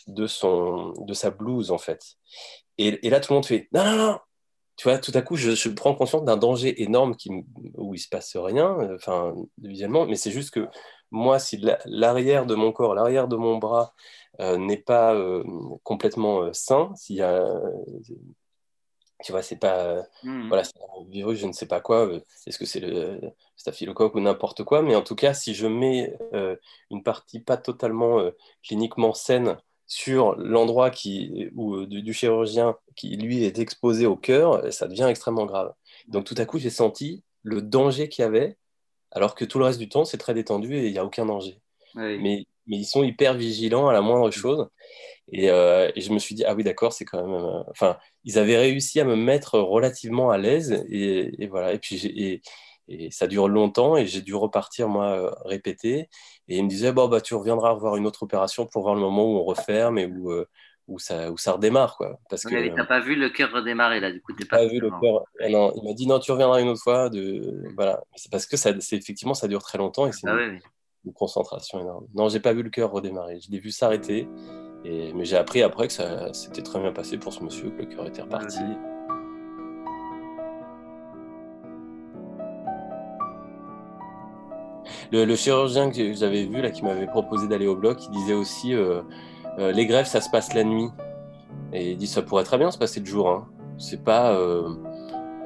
de, 0.08 0.28
son, 0.28 0.92
de 1.00 1.14
sa 1.14 1.32
blouse, 1.32 1.72
en 1.72 1.78
fait. 1.78 2.04
Et, 2.78 3.08
et 3.08 3.10
là, 3.10 3.22
tout 3.22 3.32
le 3.32 3.38
monde 3.38 3.46
fait, 3.46 3.70
non, 3.72 3.86
non, 3.86 3.96
non, 3.96 4.20
tu 4.78 4.88
vois, 4.88 5.00
tout 5.00 5.12
à 5.16 5.24
coup, 5.24 5.38
je, 5.38 5.70
prends 5.70 5.96
conscience 5.96 6.24
d'un 6.24 6.38
danger 6.38 6.84
énorme 6.84 7.16
qui, 7.16 7.32
où 7.76 7.96
il 7.96 8.00
se 8.00 8.10
passe 8.10 8.36
rien, 8.36 8.78
enfin, 8.94 9.34
visuellement, 9.64 10.06
mais 10.06 10.16
c'est 10.16 10.30
juste 10.30 10.52
que 10.52 10.68
moi, 11.12 11.40
si 11.40 11.62
l'arrière 11.86 12.46
de 12.46 12.56
mon 12.56 12.72
corps, 12.72 12.96
l'arrière 12.96 13.28
de 13.28 13.36
mon 13.36 13.58
bras 13.58 13.94
euh, 14.40 14.58
n'est 14.58 14.78
pas 14.78 15.14
euh, 15.16 15.44
complètement 15.84 16.42
euh, 16.42 16.54
sain, 16.54 16.92
s'il 16.96 17.18
y 17.18 17.22
a, 17.22 17.44
tu 19.24 19.32
vois, 19.32 19.42
c'est 19.42 19.58
pas, 19.58 20.04
mmh. 20.24 20.48
voilà, 20.48 20.64
c'est 20.64 20.78
un 20.78 21.10
virus, 21.10 21.40
je 21.40 21.48
ne 21.48 21.52
sais 21.54 21.66
pas 21.66 21.82
quoi, 21.82 22.10
est-ce 22.46 22.60
que 22.60 22.66
c'est 22.66 22.80
le 22.80 23.20
staphylocoque 23.56 24.16
ou 24.16 24.20
n'importe 24.20 24.64
quoi, 24.64 24.82
mais 24.82 24.96
en 24.96 25.02
tout 25.02 25.16
cas, 25.16 25.34
si 25.34 25.56
je 25.56 25.66
mets 25.66 26.16
une 26.92 27.04
partie 27.04 27.40
pas 27.40 27.58
totalement 27.58 28.22
cliniquement 28.64 29.14
saine 29.14 29.58
sur 29.88 30.36
l'endroit 30.36 30.92
qui, 30.92 31.50
où, 31.56 31.86
du, 31.86 32.04
du, 32.04 32.14
chirurgien 32.14 32.76
qui, 32.96 33.16
lui, 33.18 33.44
est 33.44 33.58
exposé 33.58 34.06
au 34.06 34.18
cœur, 34.18 34.72
ça 34.72 34.88
devient 34.88 35.08
extrêmement 35.10 35.46
grave. 35.46 35.74
Donc, 36.10 36.26
tout 36.26 36.36
à 36.38 36.46
coup, 36.46 36.60
j'ai 36.60 36.70
senti 36.70 37.24
le 37.42 37.62
danger 37.62 38.10
qu'il 38.10 38.24
y 38.24 38.26
avait, 38.26 38.58
alors 39.18 39.36
que 39.36 39.46
tout 39.46 39.60
le 39.60 39.66
reste 39.66 39.80
du 39.80 39.90
temps, 39.90 40.06
c'est 40.06 40.18
très 40.18 40.34
détendu 40.34 40.76
et 40.76 40.88
il 40.88 40.92
n'y 40.92 40.98
a 41.00 41.06
aucun 41.06 41.26
danger. 41.26 41.60
Oui. 41.96 42.20
Mais, 42.20 42.46
mais, 42.68 42.78
ils 42.78 42.86
sont 42.86 43.04
hyper 43.04 43.34
vigilants 43.34 43.88
à 43.88 43.94
la 43.94 44.02
moindre 44.02 44.32
chose. 44.32 44.70
Et, 45.32 45.50
euh, 45.50 45.92
et 45.96 46.02
je 46.02 46.14
me 46.14 46.20
suis 46.20 46.36
dit, 46.36 46.46
ah 46.46 46.56
oui, 46.56 46.64
d'accord, 46.64 46.94
c'est 46.94 47.06
quand 47.06 47.22
même... 47.22 47.34
Euh, 47.34 47.64
enfin, 47.72 47.98
ils 48.24 48.38
avaient 48.38 48.58
réussi 48.58 49.00
à 49.00 49.06
me 49.06 49.16
mettre 49.16 49.60
relativement 49.60 50.32
à 50.32 50.38
l'aise. 50.38 50.86
Et, 50.90 51.44
et, 51.44 51.48
voilà. 51.48 51.74
Et 51.74 51.80
puis, 51.80 52.06
et, 52.06 52.42
et 52.88 53.12
ça 53.12 53.28
dure 53.28 53.48
longtemps 53.48 53.98
et 53.98 54.06
j'ai 54.06 54.22
dû 54.22 54.36
repartir, 54.36 54.88
moi, 54.88 55.08
euh, 55.08 55.32
répéter. 55.46 56.10
Et 56.48 56.58
il 56.58 56.64
me 56.64 56.70
disait, 56.70 56.92
bon, 56.92 57.08
bah, 57.08 57.22
tu 57.22 57.36
reviendras 57.36 57.74
voir 57.74 57.98
une 57.98 58.06
autre 58.08 58.24
opération 58.24 58.66
pour 58.66 58.84
voir 58.84 58.96
le 58.96 59.02
moment 59.02 59.26
où 59.26 59.38
on 59.38 59.44
referme 59.44 59.98
et 59.98 60.06
où, 60.06 60.32
euh, 60.32 60.48
où 60.88 61.00
ça, 61.00 61.32
où 61.32 61.38
ça 61.38 61.54
redémarre. 61.54 61.98
Quoi, 61.98 62.20
parce 62.30 62.44
que 62.44 62.76
t'as 62.76 62.86
pas 62.86 63.00
vu 63.00 63.16
le 63.16 63.30
cœur 63.30 63.52
redémarrer 63.52 64.00
là, 64.00 64.12
du 64.12 64.22
coup. 64.22 64.34
T'as 64.34 64.46
pas, 64.46 64.66
vu 64.66 64.80
le 64.80 64.90
cœur. 64.90 65.24
Eh 65.40 65.52
il 65.52 65.84
m'a 65.84 65.94
dit 65.94 66.08
non, 66.08 66.20
tu 66.20 66.32
reviendras 66.32 66.62
une 66.62 66.70
autre 66.70 66.82
fois. 66.82 67.10
De... 67.10 67.64
Voilà. 67.76 68.02
C'est 68.16 68.32
parce 68.32 68.46
que 68.46 68.58
ça, 68.58 68.72
effectivement, 68.72 69.34
ça 69.34 69.48
dure 69.48 69.62
très 69.62 69.78
longtemps 69.78 70.08
et 70.08 70.12
c'est 70.12 70.28
ah 70.28 70.38
une, 70.40 71.14
concentration 71.14 71.80
énorme. 71.80 72.06
Non, 72.16 72.28
j'ai 72.28 72.40
pas 72.40 72.54
vu 72.54 72.64
le 72.64 72.70
cœur 72.70 72.92
redémarrer. 72.92 73.40
Je 73.40 73.50
l'ai 73.52 73.60
vu 73.60 73.72
s'arrêter. 73.72 74.26
Mmh. 74.26 74.86
Et... 74.86 75.14
Mais 75.14 75.26
j'ai 75.26 75.38
appris 75.38 75.62
après 75.62 75.88
que 75.88 75.94
ça 75.94 76.34
s'était 76.34 76.64
très 76.64 76.80
bien 76.80 76.92
passé 76.92 77.18
pour 77.18 77.34
ce 77.34 77.44
monsieur, 77.44 77.70
que 77.70 77.82
le 77.82 77.86
cœur 77.86 78.06
était 78.08 78.22
reparti. 78.22 78.60
Le, 85.12 85.36
chirurgien 85.36 85.90
que 85.90 86.14
j'avais 86.14 86.46
vu, 86.46 86.62
là, 86.62 86.72
qui 86.72 86.84
m'avait 86.84 87.08
proposé 87.08 87.48
d'aller 87.48 87.68
au 87.68 87.76
bloc, 87.76 87.98
il 88.04 88.12
disait 88.12 88.34
aussi 88.34 88.74
euh, 88.74 89.02
les 89.58 89.86
grèves, 89.86 90.06
ça 90.06 90.22
se 90.22 90.30
passe 90.30 90.54
la 90.54 90.64
nuit. 90.64 90.90
Et 91.74 91.92
il 91.92 91.98
dit 91.98 92.08
ça 92.08 92.22
pourrait 92.22 92.44
très 92.44 92.58
bien 92.58 92.72
se 92.72 92.78
passer 92.78 93.00
le 93.00 93.06
jour. 93.06 93.30
Hein. 93.30 93.48
C'est 93.78 94.04
pas. 94.04 94.38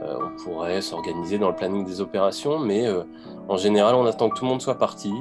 on 0.01 0.43
pourrait 0.43 0.81
s'organiser 0.81 1.37
dans 1.37 1.49
le 1.49 1.55
planning 1.55 1.85
des 1.85 2.01
opérations, 2.01 2.59
mais 2.59 2.87
en 3.47 3.57
général, 3.57 3.95
on 3.95 4.05
attend 4.05 4.29
que 4.29 4.37
tout 4.37 4.45
le 4.45 4.51
monde 4.51 4.61
soit 4.61 4.77
parti. 4.77 5.13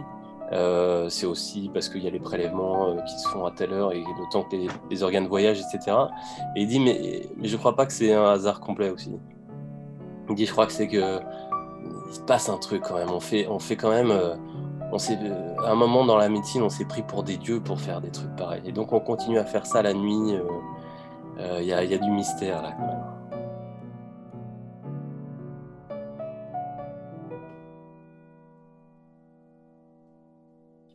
Euh, 0.52 1.09
c'est 1.09 1.26
aussi 1.26 1.70
parce 1.73 1.88
qu'il 1.88 2.02
y 2.02 2.09
a 2.09 2.11
les 2.11 2.18
prélèvements 2.18 2.88
euh, 2.88 3.00
qui 3.02 3.18
se 3.20 3.28
font 3.28 3.44
à 3.44 3.52
telle 3.52 3.73
heure 3.73 3.92
et 3.92 4.00
le 4.00 4.32
temps 4.32 4.42
que 4.42 4.56
les, 4.90 5.02
organes 5.02 5.28
voyagent, 5.28 5.61
etc. 5.61 5.97
Et 6.56 6.62
il 6.62 6.66
dit, 6.66 6.80
mais, 6.80 7.23
mais 7.37 7.47
je 7.47 7.56
crois 7.56 7.76
pas 7.76 7.87
que 7.87 7.92
c'est 7.92 8.12
un 8.12 8.25
hasard 8.25 8.61
complet 8.61 8.90
aussi. 8.90 9.12
Il 10.28 10.35
dit, 10.35 10.47
je 10.47 10.52
crois 10.52 10.66
que 10.66 10.73
c'est 10.73 10.88
que 10.88 11.20
il 12.09 12.14
se 12.14 12.20
passe 12.20 12.49
un 12.49 12.59
truc 12.59 12.82
quand 12.82 12.97
même. 12.97 13.11
On 13.11 13.20
fait, 13.20 13.47
on 13.49 13.59
fait 13.61 13.76
quand 13.76 13.90
même. 13.90 14.12
Euh, 14.90 14.94
on 14.94 14.99
s'est, 14.99 15.18
à 15.64 15.70
un 15.70 15.75
moment 15.75 16.04
dans 16.04 16.16
la 16.16 16.28
médecine, 16.28 16.62
on 16.62 16.68
s'est 16.68 16.85
pris 16.85 17.02
pour 17.02 17.23
des 17.23 17.37
dieux 17.37 17.61
pour 17.61 17.80
faire 17.80 18.00
des 18.00 18.11
trucs 18.11 18.35
pareils. 18.37 18.62
Et 18.64 18.73
donc 18.73 18.92
on 18.92 19.00
continue 19.00 19.38
à 19.38 19.44
faire 19.44 19.66
ça 19.66 19.82
la 19.82 19.94
nuit. 19.94 20.35
Il 21.38 21.64
y, 21.64 21.73
a, 21.73 21.85
y, 21.85 21.94
a 21.94 21.99
du 21.99 22.11
mystère 22.11 22.62
là 22.62 22.73
quand 22.76 22.87
même. 22.87 23.20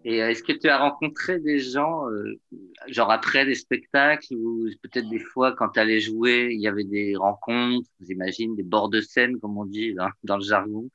Et 0.05 0.21
euh, 0.21 0.29
est-ce 0.29 0.43
que 0.43 0.53
tu 0.53 0.69
as 0.69 0.77
rencontré 0.77 1.39
des 1.39 1.59
gens, 1.59 2.07
euh, 2.09 2.39
genre 2.87 3.11
après 3.11 3.43
des 3.45 3.55
spectacles, 3.55 4.35
ou 4.35 4.69
peut-être 4.83 5.09
des 5.09 5.19
fois 5.19 5.53
quand 5.53 5.69
tu 5.69 5.79
allais 5.79 5.99
jouer, 5.99 6.49
il 6.51 6.61
y 6.61 6.67
avait 6.67 6.83
des 6.83 7.15
rencontres, 7.15 7.89
j'imagine, 7.99 8.55
des 8.55 8.63
bords 8.63 8.89
de 8.89 9.01
scène, 9.01 9.39
comme 9.39 9.57
on 9.57 9.65
dit 9.65 9.95
dans, 10.23 10.37
le 10.37 10.43
jargon, 10.43 10.89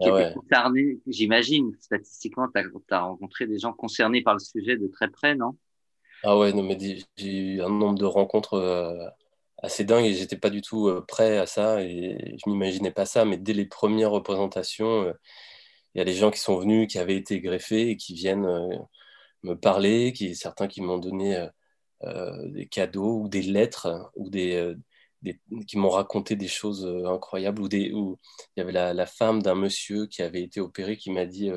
qui 0.00 0.08
ah 0.08 0.20
étaient 0.20 0.34
concernés, 0.34 1.00
j'imagine, 1.06 1.72
statistiquement, 1.80 2.46
tu 2.48 2.94
as, 2.94 3.00
rencontré 3.00 3.46
des 3.46 3.58
gens 3.58 3.72
concernés 3.72 4.22
par 4.22 4.34
le 4.34 4.40
sujet 4.40 4.76
de 4.76 4.86
très 4.86 5.08
près, 5.08 5.34
non? 5.34 5.56
Ah 6.24 6.38
ouais, 6.38 6.52
non, 6.52 6.62
mais 6.62 6.78
j'ai 7.16 7.36
eu 7.36 7.62
un 7.62 7.68
nombre 7.68 7.98
de 7.98 8.04
rencontres 8.04 8.54
euh, 8.54 9.08
assez 9.62 9.84
dingue 9.84 10.04
et 10.04 10.14
j'étais 10.14 10.36
pas 10.36 10.50
du 10.50 10.62
tout 10.62 10.90
prêt 11.06 11.38
à 11.38 11.46
ça 11.46 11.82
et 11.82 12.36
je 12.44 12.50
m'imaginais 12.50 12.90
pas 12.90 13.06
ça, 13.06 13.24
mais 13.24 13.36
dès 13.36 13.52
les 13.52 13.66
premières 13.66 14.10
représentations 14.10 15.12
il 15.94 15.98
y 15.98 16.02
a 16.02 16.04
des 16.04 16.14
gens 16.14 16.30
qui 16.30 16.40
sont 16.40 16.58
venus, 16.58 16.86
qui 16.88 16.98
avaient 16.98 17.16
été 17.16 17.40
greffés 17.40 17.90
et 17.90 17.96
qui 17.96 18.14
viennent 18.14 18.46
euh, 18.46 18.76
me 19.42 19.54
parler, 19.54 20.12
qui, 20.12 20.36
certains 20.36 20.68
qui 20.68 20.80
m'ont 20.80 20.98
donné 20.98 21.36
euh, 21.36 21.48
euh, 22.04 22.48
des 22.50 22.66
cadeaux 22.66 23.22
ou 23.22 23.28
des 23.28 23.42
lettres 23.42 24.10
ou 24.14 24.30
des, 24.30 24.74
qui 25.66 25.78
m'ont 25.78 25.90
raconté 25.90 26.36
des 26.36 26.48
choses 26.48 26.86
incroyables 27.06 27.60
ou 27.62 27.68
des 27.68 27.92
où 27.92 28.18
il 28.56 28.60
y 28.60 28.62
avait 28.62 28.94
la, 28.94 29.06
femme 29.06 29.42
d'un 29.42 29.54
monsieur 29.54 30.06
qui 30.06 30.22
avait 30.22 30.42
été 30.42 30.60
opéré 30.60 30.96
qui 30.96 31.10
m'a 31.10 31.26
dit 31.26 31.50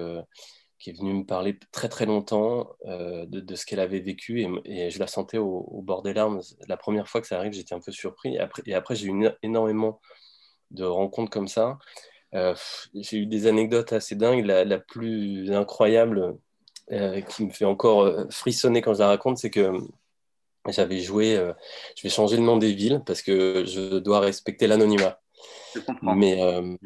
qui 0.80 0.90
est 0.90 0.98
venu 0.98 1.14
me 1.14 1.26
parler 1.26 1.60
très 1.72 1.88
très 1.90 2.06
longtemps 2.06 2.70
de, 2.86 3.56
ce 3.56 3.66
qu'elle 3.66 3.80
avait 3.80 4.00
vécu 4.00 4.48
et, 4.66 4.90
je 4.90 5.00
la 5.00 5.08
sentais 5.08 5.38
au, 5.38 5.82
bord 5.84 6.02
des 6.02 6.14
larmes. 6.14 6.42
La 6.68 6.78
première 6.78 7.08
fois 7.08 7.22
que 7.22 7.28
ça 7.28 7.38
arrive, 7.38 7.54
j'étais 7.54 7.76
un 7.76 7.82
peu 7.82 7.92
surpris. 7.92 8.36
Et 8.36 8.40
après, 8.40 8.64
et 8.66 8.74
après 8.74 8.96
j'ai 8.96 9.08
eu 9.08 9.30
énormément 9.44 10.02
de 10.72 10.84
rencontres 10.84 11.32
comme 11.32 11.48
ça. 11.48 11.78
Euh, 12.34 12.56
j'ai 12.96 13.18
eu 13.18 13.26
des 13.26 13.48
anecdotes 13.48 13.94
assez 13.94 14.16
dingues. 14.16 14.46
La, 14.46 14.80
plus 14.80 15.52
incroyable, 15.52 16.38
euh, 16.92 17.22
qui 17.22 17.46
me 17.46 17.52
fait 17.52 17.66
encore 17.66 18.02
euh, 18.02 18.26
frissonner 18.30 18.82
quand 18.82 18.94
je 18.94 19.00
la 19.00 19.08
raconte, 19.08 19.38
c'est 19.38 19.50
que 19.50 19.72
j'avais 20.68 21.00
joué, 21.00 21.36
je 21.96 22.04
vais 22.04 22.10
changer 22.10 22.38
le 22.38 22.44
nom 22.44 22.58
des 22.58 22.74
villes 22.74 23.02
parce 23.06 23.22
que 23.22 23.66
je 23.66 23.98
dois 23.98 24.20
respecter 24.20 24.68
l'anonymat. 24.68 25.20
Mais 26.04 26.62
mm. 26.62 26.78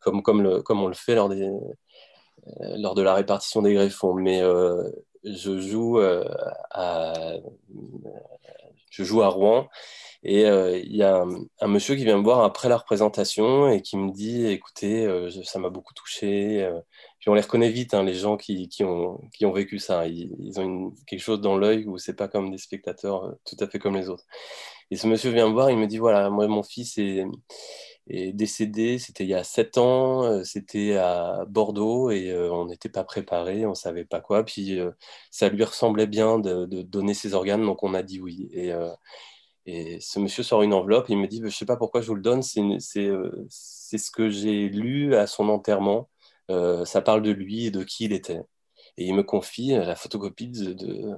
comme, 0.00 0.22
comme, 0.22 0.42
le, 0.42 0.62
comme 0.62 0.82
on 0.82 0.88
le 0.88 0.94
fait 0.94 1.14
lors, 1.14 1.28
des, 1.28 1.50
lors 2.60 2.94
de 2.94 3.02
la 3.02 3.14
répartition 3.14 3.62
des 3.62 3.74
greffons. 3.74 4.14
Mais 4.14 4.40
je, 5.24 5.58
joue, 5.60 5.98
à, 5.98 7.14
je 8.90 9.04
joue 9.04 9.22
à 9.22 9.28
Rouen 9.28 9.68
et 10.24 10.46
euh, 10.46 10.78
il 10.78 10.96
y 10.96 11.02
a 11.02 11.24
un, 11.60 11.68
monsieur 11.68 11.94
qui 11.94 12.04
vient 12.04 12.18
me 12.18 12.24
voir 12.24 12.42
après 12.42 12.68
la 12.68 12.76
représentation 12.76 13.68
et 13.68 13.82
qui 13.82 13.96
me 13.96 14.10
dit 14.10 14.46
écoutez, 14.46 15.06
euh, 15.06 15.30
ça 15.44 15.58
m'a 15.58 15.68
beaucoup 15.68 15.94
touché. 15.94 16.68
Euh. 17.18 17.20
Puis 17.20 17.30
on 17.30 17.34
les 17.34 17.40
reconnaît 17.40 17.70
vite, 17.70 17.94
hein, 17.94 18.02
les 18.02 18.14
gens 18.14 18.36
qui, 18.36 18.68
qui, 18.68 18.84
ont, 18.84 19.20
qui 19.32 19.46
ont 19.46 19.52
vécu 19.52 19.78
ça. 19.78 20.06
Ils, 20.06 20.60
ont 20.60 20.94
quelque 21.06 21.20
chose 21.20 21.40
dans 21.40 21.56
l'œil 21.56 21.84
où 21.86 21.98
c'est 21.98 22.14
pas 22.14 22.28
comme 22.28 22.50
des 22.50 22.58
spectateurs 22.58 23.34
tout 23.44 23.56
à 23.60 23.66
fait 23.68 23.78
comme 23.78 23.96
les 23.96 24.08
autres. 24.08 24.24
Et 24.90 24.96
ce 24.96 25.06
monsieur 25.06 25.30
vient 25.30 25.48
me 25.48 25.52
voir, 25.52 25.70
il 25.70 25.78
me 25.78 25.86
dit 25.86 25.98
voilà, 25.98 26.30
moi, 26.30 26.46
mon 26.48 26.62
fils 26.62 26.98
est, 26.98 27.24
est 28.08 28.32
décédé, 28.32 28.98
c'était 28.98 29.24
il 29.24 29.30
y 29.30 29.34
a 29.34 29.44
sept 29.44 29.78
ans, 29.78 30.42
c'était 30.44 30.96
à 30.96 31.44
Bordeaux 31.48 32.10
et 32.10 32.34
on 32.34 32.66
n'était 32.66 32.88
pas 32.88 33.04
préparé, 33.04 33.66
on 33.66 33.74
savait 33.74 34.06
pas 34.06 34.20
quoi. 34.20 34.44
Puis 34.44 34.78
ça 35.30 35.48
lui 35.50 35.64
ressemblait 35.64 36.06
bien 36.06 36.38
de, 36.38 36.64
donner 36.82 37.14
ses 37.14 37.34
organes, 37.34 37.64
donc 37.66 37.82
on 37.82 37.94
a 37.94 38.02
dit 38.02 38.20
oui. 38.20 38.48
Et, 38.52 38.72
et 39.70 40.00
ce 40.00 40.18
monsieur 40.18 40.42
sort 40.42 40.62
une 40.62 40.72
enveloppe, 40.72 41.10
il 41.10 41.18
me 41.18 41.26
dit, 41.26 41.40
je 41.40 41.44
ne 41.44 41.50
sais 41.50 41.66
pas 41.66 41.76
pourquoi 41.76 42.00
je 42.00 42.06
vous 42.06 42.14
le 42.14 42.22
donne, 42.22 42.40
euh, 42.40 43.46
c'est 43.50 43.98
ce 43.98 44.10
que 44.10 44.30
j'ai 44.30 44.70
lu 44.70 45.14
à 45.14 45.26
son 45.26 45.50
enterrement. 45.50 46.08
Euh, 46.50 46.84
ça 46.84 47.02
parle 47.02 47.22
de 47.22 47.30
lui 47.30 47.66
et 47.66 47.70
de 47.70 47.84
qui 47.84 48.04
il 48.04 48.12
était. 48.12 48.40
Et 48.96 49.06
il 49.06 49.14
me 49.14 49.22
confie 49.22 49.68
la 49.68 49.94
photocopie 49.94 50.48
de, 50.48 51.16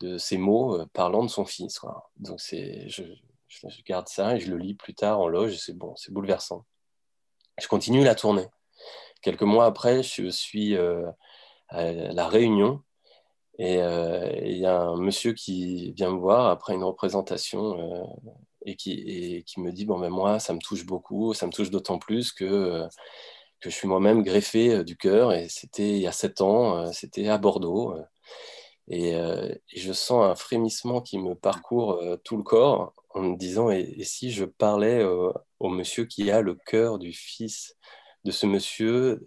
de, 0.00 0.18
ces 0.18 0.38
mots 0.38 0.80
euh, 0.80 0.86
parlant 0.92 1.24
de 1.24 1.28
son 1.28 1.44
fils. 1.44 1.80
Donc 2.16 2.38
je, 2.40 3.02
je, 3.48 3.82
garde 3.86 4.08
ça 4.08 4.36
et 4.36 4.40
je 4.40 4.50
le 4.50 4.58
lis 4.58 4.74
plus 4.74 4.94
tard 4.94 5.20
en 5.20 5.28
loge. 5.28 5.56
C'est 5.58 5.76
bon, 5.76 5.94
c'est 5.96 6.12
bouleversant. 6.12 6.64
Je 7.60 7.68
continue 7.68 8.04
la 8.04 8.14
tournée. 8.14 8.46
Quelques 9.20 9.42
mois 9.42 9.66
après, 9.66 10.02
je 10.02 10.28
suis 10.30 10.76
à 10.76 11.92
la 11.92 12.28
Réunion 12.28 12.82
euh, 13.60 14.30
et 14.34 14.52
il 14.52 14.58
y 14.58 14.66
a 14.66 14.80
un 14.80 14.96
monsieur 14.96 15.32
qui 15.32 15.92
vient 15.92 16.10
me 16.12 16.18
voir 16.18 16.46
après 16.48 16.74
une 16.74 16.84
représentation 16.84 17.78
euh, 17.78 18.04
et, 18.64 18.76
qui, 18.76 18.92
et 18.92 19.42
qui 19.42 19.60
me 19.60 19.72
dit 19.72 19.84
Bon, 19.84 19.98
ben 19.98 20.10
moi, 20.10 20.38
ça 20.38 20.52
me 20.54 20.60
touche 20.60 20.86
beaucoup, 20.86 21.34
ça 21.34 21.46
me 21.46 21.52
touche 21.52 21.70
d'autant 21.70 21.98
plus 21.98 22.32
que, 22.32 22.44
euh, 22.44 22.88
que 23.60 23.70
je 23.70 23.74
suis 23.74 23.88
moi-même 23.88 24.22
greffé 24.22 24.84
du 24.84 24.96
cœur. 24.96 25.32
Et 25.32 25.48
c'était 25.48 25.90
il 25.90 25.98
y 25.98 26.06
a 26.06 26.12
sept 26.12 26.40
ans, 26.40 26.92
c'était 26.92 27.28
à 27.28 27.38
Bordeaux. 27.38 27.94
Et, 28.88 29.14
je 29.74 29.92
sens 29.92 30.24
un 30.24 30.34
frémissement 30.34 31.00
qui 31.00 31.18
me 31.18 31.34
parcourt 31.34 32.02
tout 32.24 32.36
le 32.36 32.42
corps 32.42 32.94
en 33.10 33.22
me 33.22 33.36
disant 33.36 33.70
Et, 33.70 34.04
si 34.04 34.30
je 34.30 34.44
parlais 34.44 35.04
au 35.04 35.68
monsieur 35.68 36.04
qui 36.04 36.30
a 36.30 36.40
le 36.40 36.54
cœur 36.54 36.98
du 36.98 37.12
fils 37.12 37.76
de 38.24 38.30
ce 38.30 38.46
monsieur 38.46 39.26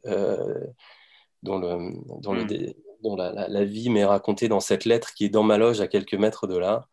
dont 1.44 1.60
le, 1.60 1.94
dont 2.22 2.34
le 2.34 2.44
hmm 2.44 2.74
la, 3.04 3.64
vie 3.64 3.90
m'est 3.90 4.06
racontée 4.06 4.48
dans 4.48 4.60
cette 4.60 4.86
lettre 4.86 5.14
qui 5.14 5.26
est 5.26 5.30
dans 5.30 5.44
ma 5.44 5.58
loge 5.58 5.82
à 5.82 5.88
quelques 5.88 6.14
mètres 6.14 6.48
de 6.48 6.58
là. 6.58 6.88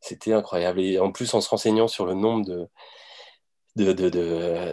C'était 0.00 0.32
incroyable. 0.32 0.80
Et 0.80 0.98
en 0.98 1.10
plus, 1.10 1.34
en 1.34 1.40
se 1.40 1.48
renseignant 1.48 1.88
sur 1.88 2.06
le 2.06 2.14
nombre 2.14 2.44
de, 2.46 2.68
de, 3.76 3.92
de, 3.92 4.08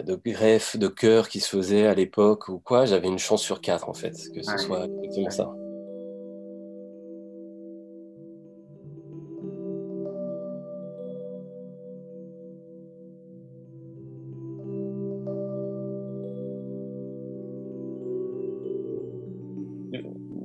de, 0.02 0.20
greffes 0.24 0.76
de 0.76 0.88
cœur 0.88 1.28
qui 1.28 1.40
se 1.40 1.48
faisaient 1.48 1.86
à 1.86 1.94
l'époque 1.94 2.48
ou 2.48 2.58
quoi, 2.58 2.86
j'avais 2.86 3.08
une 3.08 3.18
chance 3.18 3.42
sur 3.42 3.60
quatre 3.60 3.88
en 3.88 3.94
fait 3.94 4.14
que 4.34 4.42
ce 4.42 4.56
soit 4.58 4.86
exactement 5.02 5.30
ça. 5.30 5.54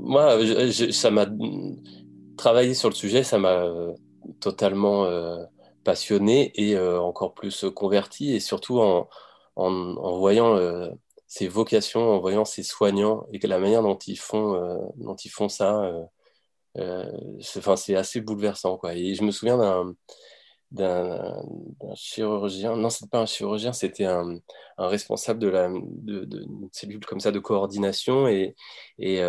moi, 0.10 0.39
ça 0.92 1.12
m'a 1.12 1.28
travaillé 2.36 2.74
sur 2.74 2.89
le 2.89 2.96
sujet, 2.96 3.22
ça 3.22 3.38
m'a 3.38 3.63
euh, 3.63 3.94
totalement 4.39 5.06
euh, 5.06 5.38
passionné 5.84 6.52
et 6.56 6.76
euh, 6.76 7.00
encore 7.02 7.34
plus 7.34 7.66
converti, 7.76 8.34
et 8.36 8.40
surtout 8.40 8.80
en, 8.80 9.10
en, 9.56 10.18
voyant 10.18 10.58
ces 11.28 11.48
vocations, 11.48 12.02
en 12.16 12.20
voyant 12.20 12.46
ces 12.46 12.64
soignants 12.64 13.26
et 13.34 13.46
la 13.48 13.60
manière 13.60 13.84
dont 13.84 13.98
ils 13.98 14.20
font, 14.20 14.54
dont 14.98 15.16
ils 15.16 15.30
font 15.30 15.50
ça. 15.50 15.92
c'est 17.42 17.96
assez 17.96 18.22
bouleversant. 18.22 18.78
Quoi. 18.78 18.96
Et 18.96 19.16
je 19.16 19.24
me 19.24 19.32
souviens 19.32 19.58
d'un 20.72 21.46
chirurgien, 21.96 22.76
non, 22.76 22.90
c'était 22.90 23.10
pas 23.10 23.22
un 23.22 23.26
chirurgien, 23.26 23.74
c'était 23.74 24.06
un, 24.06 24.40
responsable 24.78 25.40
de 25.40 25.50
la 25.50 25.70
de, 25.70 26.26
de, 26.26 26.46
cellule 26.72 27.06
comme 27.06 27.20
ça 27.20 27.32
de 27.32 27.40
coordination 27.40 28.28
et, 28.28 28.56
et, 28.98 29.22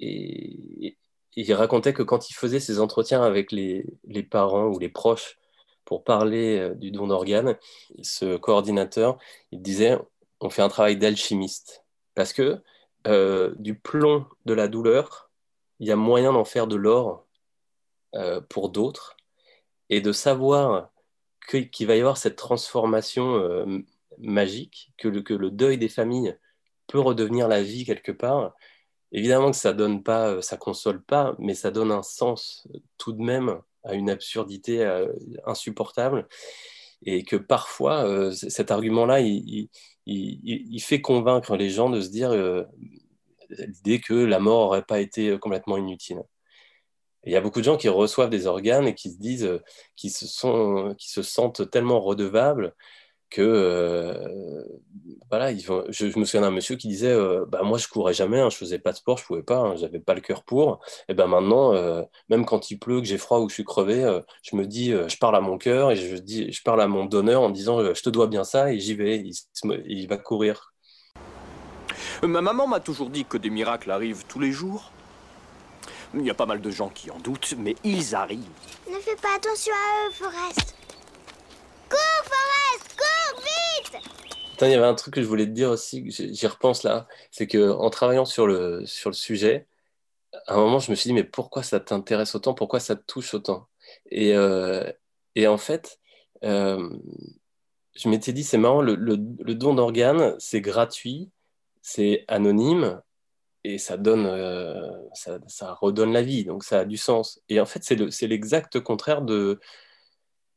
et, 0.00 0.96
il 1.36 1.52
racontait 1.52 1.92
que 1.92 2.02
quand 2.02 2.30
il 2.30 2.34
faisait 2.34 2.60
ses 2.60 2.80
entretiens 2.80 3.22
avec 3.22 3.52
les, 3.52 3.84
parents 4.30 4.66
ou 4.66 4.78
les 4.78 4.88
proches 4.88 5.38
pour 5.86 6.04
parler 6.04 6.58
euh, 6.58 6.74
du 6.74 6.90
don 6.90 7.06
d'organes, 7.06 7.56
ce 8.02 8.36
coordinateur, 8.36 9.16
il 9.52 9.62
disait 9.62 9.96
on 10.40 10.50
fait 10.50 10.60
un 10.60 10.68
travail 10.68 10.98
d'alchimiste. 10.98 11.86
Parce 12.14 12.34
que 12.34 12.60
euh, 13.06 13.54
du 13.58 13.78
plomb 13.78 14.26
de 14.44 14.52
la 14.52 14.68
douleur, 14.68 15.30
il 15.78 15.86
y 15.86 15.92
a 15.92 15.96
moyen 15.96 16.32
d'en 16.32 16.44
faire 16.44 16.66
de 16.66 16.76
l'or 16.76 17.26
euh, 18.14 18.42
pour 18.42 18.68
d'autres. 18.68 19.16
Et 19.88 20.00
de 20.00 20.12
savoir 20.12 20.90
qu'il 21.48 21.86
va 21.86 21.94
y 21.94 22.00
avoir 22.00 22.16
cette 22.16 22.34
transformation 22.34 23.84
magique, 24.18 24.92
que 24.98 25.06
le, 25.06 25.22
que 25.22 25.32
le, 25.32 25.52
deuil 25.52 25.78
des 25.78 25.88
familles 25.88 26.36
peut 26.88 26.98
redevenir 26.98 27.46
la 27.46 27.62
vie 27.62 27.84
quelque 27.84 28.10
part. 28.10 28.52
Évidemment 29.12 29.52
que 29.52 29.56
ça 29.56 29.72
donne 29.72 30.02
pas, 30.02 30.42
ça 30.42 30.56
console 30.56 31.00
pas, 31.04 31.36
mais 31.38 31.54
ça 31.54 31.70
donne 31.70 31.92
un 31.92 32.02
sens 32.02 32.66
tout 32.98 33.12
de 33.12 33.22
même 33.22 33.60
à 33.86 33.94
une 33.94 34.10
absurdité 34.10 34.84
insupportable 35.46 36.28
et 37.04 37.24
que 37.24 37.36
parfois 37.36 38.30
cet 38.32 38.70
argument-là, 38.70 39.20
il, 39.20 39.68
il, 40.06 40.80
fait 40.80 41.00
convaincre 41.00 41.56
les 41.56 41.70
gens 41.70 41.90
de 41.90 42.00
se 42.00 42.08
dire 42.08 42.32
l'idée 43.50 44.00
que 44.00 44.14
la 44.14 44.38
mort 44.38 44.66
n'aurait 44.66 44.84
pas 44.84 45.00
été 45.00 45.38
complètement 45.38 45.76
inutile. 45.76 46.22
il 47.24 47.32
y 47.32 47.36
a 47.36 47.40
beaucoup 47.40 47.60
de 47.60 47.64
gens 47.64 47.76
qui 47.76 47.88
reçoivent 47.88 48.30
des 48.30 48.46
organes 48.46 48.88
et 48.88 48.94
qui 48.94 49.10
se 49.10 49.18
disent, 49.18 49.60
qui 49.96 50.10
se, 50.10 50.26
sont, 50.26 50.94
qui 50.98 51.10
se 51.10 51.22
sentent 51.22 51.70
tellement 51.70 52.00
redevables 52.00 52.74
que 53.30 53.42
euh, 53.42 54.62
voilà, 55.30 55.50
ils 55.50 55.60
je, 55.60 56.18
me 56.18 56.24
souviens 56.24 56.42
d'un 56.42 56.50
monsieur 56.50 56.76
qui 56.76 56.88
disait 56.88 57.12
euh, 57.12 57.44
bah, 57.46 57.62
Moi, 57.62 57.78
je 57.78 57.88
courais 57.88 58.14
jamais, 58.14 58.40
hein, 58.40 58.50
je 58.50 58.56
faisais 58.56 58.78
pas 58.78 58.92
de 58.92 58.96
sport, 58.96 59.18
je 59.18 59.24
pouvais 59.24 59.42
pas, 59.42 59.58
hein, 59.58 59.76
j'avais 59.76 59.98
pas 59.98 60.14
le 60.14 60.20
cœur 60.20 60.44
pour. 60.44 60.80
Et 61.08 61.14
ben 61.14 61.26
maintenant, 61.26 61.74
euh, 61.74 62.02
même 62.28 62.44
quand 62.44 62.70
il 62.70 62.78
pleut, 62.78 63.00
que 63.00 63.06
j'ai 63.06 63.18
froid 63.18 63.38
ou 63.40 63.46
que 63.46 63.50
je 63.50 63.54
suis 63.54 63.64
crevé, 63.64 64.20
je 64.42 64.56
me 64.56 64.66
dis 64.66 64.90
Je 64.90 65.16
parle 65.18 65.36
à 65.36 65.40
mon 65.40 65.58
cœur 65.58 65.90
et 65.90 65.96
je, 65.96 66.16
dis, 66.16 66.52
je 66.52 66.62
parle 66.62 66.80
à 66.80 66.88
mon 66.88 67.04
donneur 67.04 67.42
en 67.42 67.50
disant 67.50 67.94
Je 67.94 68.02
te 68.02 68.10
dois 68.10 68.26
bien 68.28 68.44
ça 68.44 68.72
et 68.72 68.78
j'y 68.78 68.94
vais. 68.94 69.18
Il, 69.18 69.34
il 69.86 70.08
va 70.08 70.16
courir. 70.16 70.72
Ma 72.22 72.40
maman 72.40 72.66
m'a 72.66 72.80
toujours 72.80 73.10
dit 73.10 73.24
que 73.24 73.36
des 73.36 73.50
miracles 73.50 73.90
arrivent 73.90 74.24
tous 74.26 74.40
les 74.40 74.52
jours. 74.52 74.90
Il 76.14 76.22
y 76.22 76.30
a 76.30 76.34
pas 76.34 76.46
mal 76.46 76.60
de 76.60 76.70
gens 76.70 76.88
qui 76.88 77.10
en 77.10 77.18
doutent, 77.18 77.54
mais 77.58 77.74
ils 77.84 78.14
arrivent. 78.14 78.40
Ne 78.90 78.98
fais 78.98 79.16
pas 79.16 79.34
attention 79.36 79.72
à 79.72 80.08
eux, 80.08 80.12
Forrest. 80.12 80.74
Cours, 81.88 82.24
Forrest, 82.24 82.96
cours, 82.96 83.42
vite! 83.42 84.02
Il 84.62 84.68
y 84.68 84.74
avait 84.74 84.86
un 84.86 84.94
truc 84.94 85.14
que 85.14 85.22
je 85.22 85.26
voulais 85.26 85.46
te 85.46 85.50
dire 85.50 85.70
aussi, 85.70 86.10
j'y 86.10 86.46
repense 86.46 86.82
là, 86.82 87.06
c'est 87.30 87.46
que 87.46 87.70
en 87.70 87.90
travaillant 87.90 88.24
sur 88.24 88.46
le, 88.46 88.84
sur 88.86 89.10
le 89.10 89.14
sujet, 89.14 89.66
à 90.46 90.54
un 90.54 90.56
moment, 90.58 90.78
je 90.78 90.90
me 90.90 90.96
suis 90.96 91.08
dit, 91.08 91.14
mais 91.14 91.24
pourquoi 91.24 91.62
ça 91.62 91.80
t'intéresse 91.80 92.34
autant? 92.34 92.54
Pourquoi 92.54 92.80
ça 92.80 92.96
te 92.96 93.02
touche 93.06 93.34
autant? 93.34 93.68
Et, 94.10 94.34
euh, 94.34 94.90
et, 95.34 95.46
en 95.46 95.58
fait, 95.58 95.98
euh, 96.44 96.90
je 97.94 98.08
m'étais 98.08 98.32
dit, 98.32 98.44
c'est 98.44 98.58
marrant, 98.58 98.82
le, 98.82 98.96
don 98.96 99.74
d'organes, 99.74 100.36
c'est 100.38 100.60
gratuit, 100.60 101.30
c'est 101.82 102.24
anonyme, 102.28 103.00
et 103.64 103.78
ça 103.78 103.96
donne, 103.96 104.26
euh, 104.26 104.90
ça, 105.12 105.74
redonne 105.74 106.12
la 106.12 106.22
vie, 106.22 106.44
donc 106.44 106.64
ça 106.64 106.80
a 106.80 106.84
du 106.84 106.96
sens. 106.96 107.40
Et 107.48 107.60
en 107.60 107.66
fait, 107.66 107.82
c'est 107.82 108.26
l'exact 108.26 108.80
contraire 108.80 109.22
de, 109.22 109.60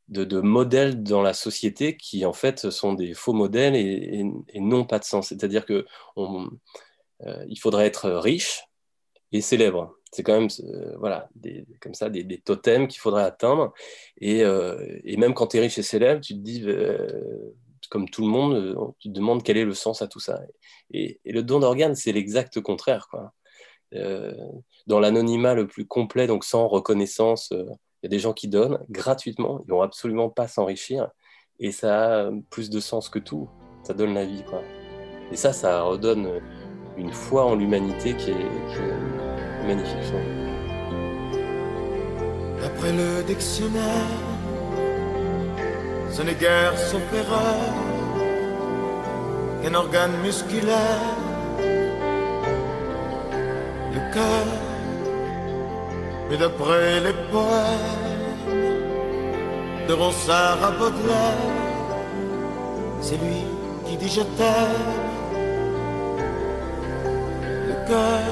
de, 0.10 0.42
modèles 0.42 1.04
dans 1.04 1.22
la 1.22 1.34
société 1.34 1.96
qui 1.96 2.26
en 2.26 2.34
fait 2.34 2.70
sont 2.70 2.94
des 2.94 3.14
faux 3.14 3.34
modèles 3.34 3.76
et, 3.76 4.24
n'ont 4.60 4.86
pas 4.86 5.00
de 5.00 5.04
sens. 5.04 5.30
C'est-à-dire 5.30 5.66
que 5.66 5.86
euh, 6.18 7.56
faudrait 7.60 7.86
être 7.86 8.10
riche 8.10 8.64
et 9.32 9.42
célèbre. 9.42 9.96
C'est 10.12 10.24
quand 10.24 10.40
même 10.40 10.50
euh, 10.64 10.96
voilà, 10.98 11.30
des, 11.36 11.66
comme 11.82 11.94
ça 11.94 12.10
des, 12.10 12.40
totems 12.40 12.88
qu'il 12.88 13.00
faudrait 13.00 13.24
atteindre. 13.24 13.74
Et, 14.20 14.44
euh, 14.44 15.00
même 15.18 15.34
quand 15.34 15.48
tu 15.48 15.58
es 15.58 15.62
riche 15.62 15.78
et 15.78 15.84
célèbre, 15.84 16.22
tu 16.22 16.34
te 16.34 16.40
dis, 16.40 16.66
comme 17.90 18.10
tout 18.10 18.22
le 18.22 18.30
monde, 18.30 18.96
tu 19.00 19.10
te 19.10 19.14
demandes 19.14 19.44
quel 19.44 19.58
est 19.58 19.66
le 19.66 19.74
sens 19.74 20.02
à 20.02 20.08
tout 20.08 20.20
ça. 20.20 20.42
Et, 20.92 21.20
le 21.26 21.44
don 21.44 21.60
d'organes, 21.60 21.96
c'est 21.96 22.12
l'exact 22.12 22.60
contraire. 22.62 23.08
Dans 23.92 25.00
l'anonymat 25.00 25.54
le 25.54 25.68
plus 25.68 25.86
complet, 25.86 26.26
donc 26.26 26.44
sans 26.44 26.68
reconnaissance 26.68 27.54
il 28.02 28.06
y 28.06 28.08
a 28.08 28.10
des 28.10 28.20
gens 28.20 28.34
qui 28.34 28.48
donnent 28.48 28.80
gratuitement, 28.90 29.62
ils 29.66 29.72
vont 29.72 29.82
absolument 29.82 30.30
pas 30.30 30.48
s'enrichir, 30.48 31.10
et 31.60 31.72
ça 31.72 32.28
a 32.28 32.32
plus 32.50 32.70
de 32.70 32.80
sens 32.80 33.10
que 33.10 33.20
tout. 33.20 33.50
Ça 33.84 33.94
donne 33.94 34.14
la 34.14 34.26
vie, 34.26 34.44
quoi. 34.44 34.62
Et 35.32 35.36
ça, 35.36 35.54
ça 35.54 35.82
redonne 35.82 36.42
une 36.98 37.12
foi 37.12 37.46
en 37.46 37.56
l'humanité 37.56 38.16
qui 38.16 38.32
est, 38.32 39.66
magnifique. 39.66 40.14
Après 42.64 42.92
le 42.92 43.24
dictionnaire, 43.24 44.08
ce 46.12 46.22
n'est 46.22 46.36
guère 46.36 46.74
organe 49.76 50.22
musculaire, 50.24 51.16
le 53.94 54.14
cœur 54.14 54.69
mais 56.30 56.38
d'après 56.38 57.00
les 57.00 57.14
poèmes 57.32 58.60
de 59.88 59.94
Ronsard 59.94 60.64
à 60.64 60.72
Baudelaire, 60.72 61.56
c'est 63.02 63.18
lui 63.18 63.44
qui 63.86 63.98
dit 63.98 64.10
je. 64.10 64.22
Le 67.70 67.76
cœur, 67.88 68.30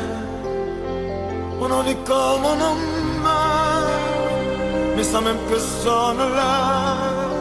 on 1.60 1.72
en 1.72 1.86
est 1.88 2.02
comme 2.06 2.44
on 2.54 2.60
en 2.70 2.76
meurt, 3.24 3.90
mais 4.96 5.04
sans 5.04 5.22
même 5.22 5.42
que 5.50 5.58
sonne 5.58 6.18
l'heure, 6.18 7.32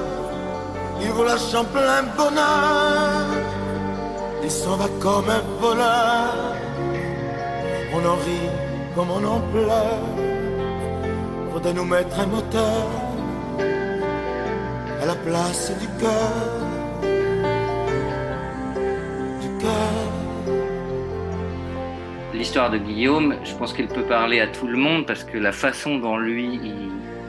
il 1.02 1.10
vous 1.10 1.24
lâche 1.24 1.54
en 1.54 1.64
plein 1.64 2.02
bonheur, 2.16 3.26
il 4.42 4.50
s'en 4.50 4.76
va 4.76 4.88
comme 5.00 5.28
un 5.28 5.42
voleur. 5.60 6.32
On 7.94 8.04
en 8.04 8.16
rit 8.16 8.50
comme 8.94 9.10
on 9.10 9.24
en 9.24 9.40
pleure 9.52 10.25
de 11.60 11.72
nous 11.72 11.84
mettre 11.84 12.20
un 12.20 12.26
moteur 12.26 12.90
à 15.00 15.06
la 15.06 15.14
place 15.14 15.72
du 15.80 15.86
cœur, 15.98 16.32
du 19.40 19.48
cœur. 19.62 20.54
L'histoire 22.34 22.70
de 22.70 22.76
Guillaume, 22.76 23.36
je 23.44 23.54
pense 23.54 23.72
qu'elle 23.72 23.88
peut 23.88 24.02
parler 24.02 24.40
à 24.40 24.48
tout 24.48 24.66
le 24.66 24.76
monde 24.76 25.06
parce 25.06 25.24
que 25.24 25.38
la 25.38 25.52
façon 25.52 25.98
dont 25.98 26.18
lui 26.18 26.60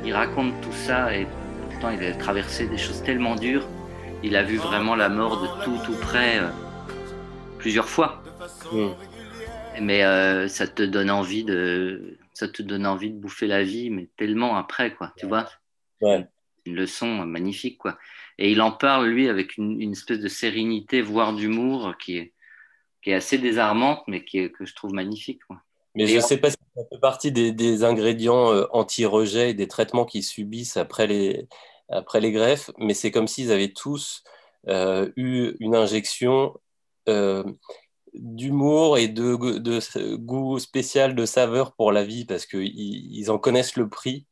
il, 0.03 0.13
raconte 0.13 0.59
tout 0.61 0.73
ça 0.73 1.15
et 1.15 1.27
pourtant 1.69 1.89
il 1.89 2.03
a 2.05 2.13
traversé 2.13 2.67
des 2.67 2.77
choses 2.77 3.03
tellement 3.03 3.35
dures, 3.35 3.65
il 4.23 4.35
a 4.35 4.43
vu 4.43 4.57
vraiment 4.57 4.95
la 4.95 5.09
mort 5.09 5.41
de 5.41 5.63
tout 5.63 5.77
tout 5.85 5.97
près 6.01 6.39
euh, 6.39 6.49
plusieurs 7.59 7.87
fois. 7.87 8.21
Mm. 8.73 8.87
Mais 9.81 10.03
euh, 10.03 10.47
ça 10.47 10.67
te 10.67 10.83
donne 10.83 11.11
envie 11.11 11.43
de 11.43 12.17
ça 12.37 12.47
te 12.47 12.61
donne 12.61 12.85
envie 12.85 13.09
de 13.09 13.17
bouffer 13.17 13.47
la 13.47 13.63
vie, 13.63 13.89
mais 13.89 14.09
tellement 14.15 14.57
après, 14.57 14.93
quoi, 14.93 15.11
tu 15.17 15.25
vois 15.25 15.49
ouais. 16.01 16.23
Une 16.67 16.75
leçon 16.75 17.25
magnifique, 17.25 17.79
quoi. 17.79 17.97
Et 18.37 18.51
il 18.51 18.61
en 18.61 18.71
parle, 18.71 19.07
lui, 19.07 19.27
avec 19.27 19.57
une, 19.57 19.91
espèce 19.91 20.19
de 20.19 20.27
sérénité, 20.27 21.01
voire 21.01 21.33
d'humour, 21.33 21.95
qui 21.99 22.17
est, 22.17 22.33
qui 23.01 23.09
est 23.09 23.15
assez 23.15 23.39
désarmante, 23.39 24.03
mais 24.07 24.23
qui 24.23 24.37
est, 24.37 24.51
que 24.51 24.65
je 24.65 24.75
trouve 24.75 24.93
magnifique, 24.93 25.39
quoi. 25.47 25.61
Mais 25.95 26.05
je 26.05 26.17
ne 26.17 26.21
sais 26.21 26.37
pas 26.37 26.51
si 26.51 26.57
ça 26.75 26.83
fait 26.91 26.99
partie 26.99 27.31
des, 27.31 27.83
ingrédients 27.83 28.53
euh, 28.53 28.65
anti-rejet 28.71 29.49
et 29.49 29.53
des 29.55 29.67
traitements 29.67 30.05
qu'ils 30.05 30.23
subissent 30.23 30.77
après 30.77 31.07
les, 31.07 31.47
après 31.89 32.19
les 32.19 32.31
greffes, 32.31 32.69
mais 32.77 32.93
c'est 32.93 33.09
comme 33.09 33.27
s'ils 33.27 33.51
avaient 33.51 33.73
tous 33.73 34.23
euh, 34.67 35.09
eu 35.15 35.55
une 35.59 35.73
injection 35.73 36.53
euh, 37.09 37.43
d'humour 38.13 38.97
et 38.97 39.07
de, 39.07 39.35
goût 40.15 40.59
spécial 40.59 41.15
de 41.15 41.25
saveur 41.25 41.73
pour 41.75 41.91
la 41.91 42.03
vie 42.03 42.25
parce 42.25 42.45
qu'ils 42.45 42.71
ils 42.75 43.31
en 43.31 43.37
connaissent 43.37 43.75
le 43.75 43.89
prix 43.89 44.25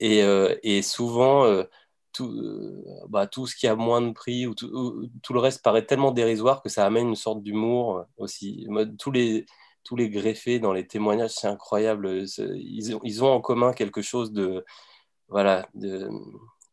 et, 0.00 0.22
euh, 0.24 0.82
souvent 0.82 1.44
euh, 1.44 1.64
tout, 2.12 2.30
euh, 2.30 2.82
bah, 3.08 3.26
tout, 3.26 3.46
ce 3.46 3.54
qui 3.56 3.66
a 3.66 3.76
moins 3.76 4.00
de 4.00 4.12
prix 4.12 4.46
ou 4.46 4.54
tout, 4.54 5.32
le 5.32 5.38
reste 5.38 5.62
paraît 5.62 5.86
tellement 5.86 6.10
dérisoire 6.10 6.62
que 6.62 6.68
ça 6.68 6.86
amène 6.86 7.08
une 7.08 7.16
sorte 7.16 7.42
d'humour 7.42 8.04
aussi. 8.16 8.66
Tous 8.98 9.10
les, 9.10 9.46
tous 9.84 9.96
les 9.96 10.10
greffés 10.10 10.58
dans 10.58 10.72
les 10.72 10.86
témoignages, 10.86 11.32
c'est 11.32 11.48
incroyable. 11.48 12.24
Ils 12.38 12.94
ont, 12.96 13.00
ils 13.04 13.24
ont, 13.24 13.28
en 13.28 13.40
commun 13.40 13.72
quelque 13.72 14.02
chose 14.02 14.32
de... 14.32 14.64
Voilà, 15.28 15.68
de, 15.74 16.08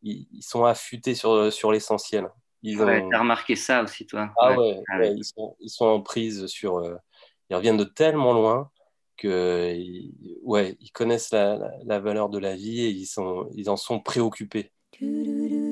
ils, 0.01 0.41
sont 0.41 0.65
affûtés 0.65 1.15
sur, 1.15 1.53
sur 1.53 1.71
l'essentiel. 1.71 2.29
Ils 2.67 2.81
ont... 2.81 3.09
T'as 3.09 3.19
remarqué 3.19 3.55
ça 3.55 3.81
aussi, 3.81 4.05
toi 4.05 4.29
Ah 4.37 4.57
ouais, 4.59 4.81
ah 4.91 5.05
ils, 5.05 5.23
sont, 5.23 5.55
ils, 5.61 5.69
sont, 5.69 5.85
en 5.85 6.01
prise 6.01 6.47
sur. 6.47 6.79
Euh, 6.79 6.97
ils 7.49 7.55
reviennent 7.55 7.77
de 7.77 7.85
tellement 7.85 8.33
loin 8.33 8.69
que 9.15 9.73
ouais, 10.43 10.75
ils 10.81 10.91
connaissent 10.91 11.31
la, 11.31 11.55
la, 11.55 11.71
la, 11.85 11.99
valeur 11.99 12.27
de 12.27 12.39
la 12.39 12.57
vie 12.57 12.81
et 12.81 12.89
ils, 12.89 13.05
sont, 13.05 13.49
ils 13.55 13.69
en 13.69 13.77
sont 13.77 14.01
préoccupés. 14.01 14.73
as 15.01 15.66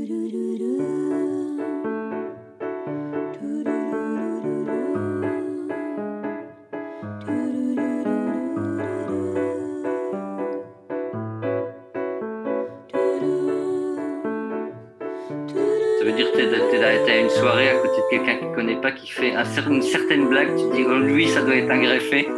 soirée 17.39 17.69
à 17.69 17.76
côté 17.76 17.98
de 17.98 18.10
quelqu'un 18.10 18.36
qui 18.38 18.45
ne 18.45 18.56
connaît 18.56 18.82
pas, 18.82 18.91
qui 18.91 19.10
fait 19.10 19.34
une 19.67 19.82
certaine 19.82 20.28
blague, 20.28 20.56
tu 20.56 20.63
dis, 20.76 20.86
oh, 20.88 20.98
lui, 20.98 21.28
ça 21.28 21.41
doit 21.41 21.56
être 21.56 21.71
un 21.71 21.82
greffé. 21.82 22.28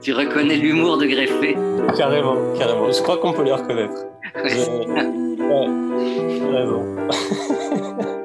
Tu 0.00 0.12
reconnais 0.12 0.56
l'humour 0.56 0.96
de 0.98 1.06
greffé. 1.06 1.56
Carrément, 1.96 2.36
carrément. 2.56 2.92
Je 2.92 3.02
crois 3.02 3.16
qu'on 3.16 3.32
peut 3.32 3.42
les 3.42 3.52
reconnaître. 3.52 4.06
ouais, 4.36 4.54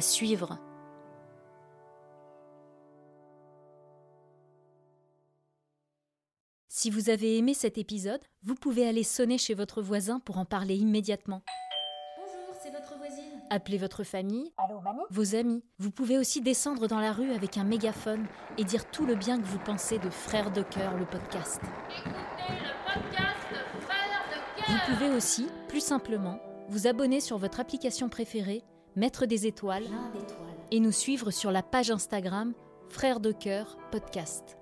suivre. 0.00 0.58
Si 6.68 6.90
vous 6.90 7.08
avez 7.08 7.38
aimé 7.38 7.54
cet 7.54 7.78
épisode, 7.78 8.20
vous 8.42 8.56
pouvez 8.56 8.86
aller 8.86 9.04
sonner 9.04 9.38
chez 9.38 9.54
votre 9.54 9.80
voisin 9.80 10.20
pour 10.20 10.36
en 10.36 10.44
parler 10.44 10.76
immédiatement. 10.76 11.40
Bonjour, 12.18 12.54
c'est 12.62 12.70
votre 12.70 12.98
voisine. 12.98 13.40
Appelez 13.48 13.78
votre 13.78 14.04
famille, 14.04 14.52
Allô, 14.58 14.80
vos 15.08 15.34
amis. 15.34 15.62
Vous 15.78 15.90
pouvez 15.90 16.18
aussi 16.18 16.42
descendre 16.42 16.86
dans 16.86 17.00
la 17.00 17.12
rue 17.12 17.32
avec 17.32 17.56
un 17.56 17.64
mégaphone 17.64 18.26
et 18.58 18.64
dire 18.64 18.90
tout 18.90 19.06
le 19.06 19.14
bien 19.14 19.40
que 19.40 19.46
vous 19.46 19.60
pensez 19.60 19.98
de 19.98 20.10
Frères 20.10 20.50
de 20.50 20.62
cœur, 20.62 20.94
le 20.98 21.06
podcast. 21.06 21.60
Écoutez 21.88 22.60
le 22.60 22.84
podcast 22.84 23.64
Frères 23.80 24.24
de 24.30 24.72
Vous 24.72 24.92
pouvez 24.92 25.10
aussi, 25.16 25.46
plus 25.68 25.82
simplement, 25.82 26.38
vous 26.68 26.86
abonner 26.86 27.20
sur 27.20 27.38
votre 27.38 27.60
application 27.60 28.08
préférée, 28.08 28.62
mettre 28.96 29.26
des 29.26 29.46
étoiles 29.46 29.86
et 30.70 30.80
nous 30.80 30.92
suivre 30.92 31.30
sur 31.30 31.50
la 31.50 31.62
page 31.62 31.90
Instagram 31.90 32.54
Frères 32.88 33.20
de 33.20 33.32
cœur 33.32 33.78
podcast. 33.90 34.56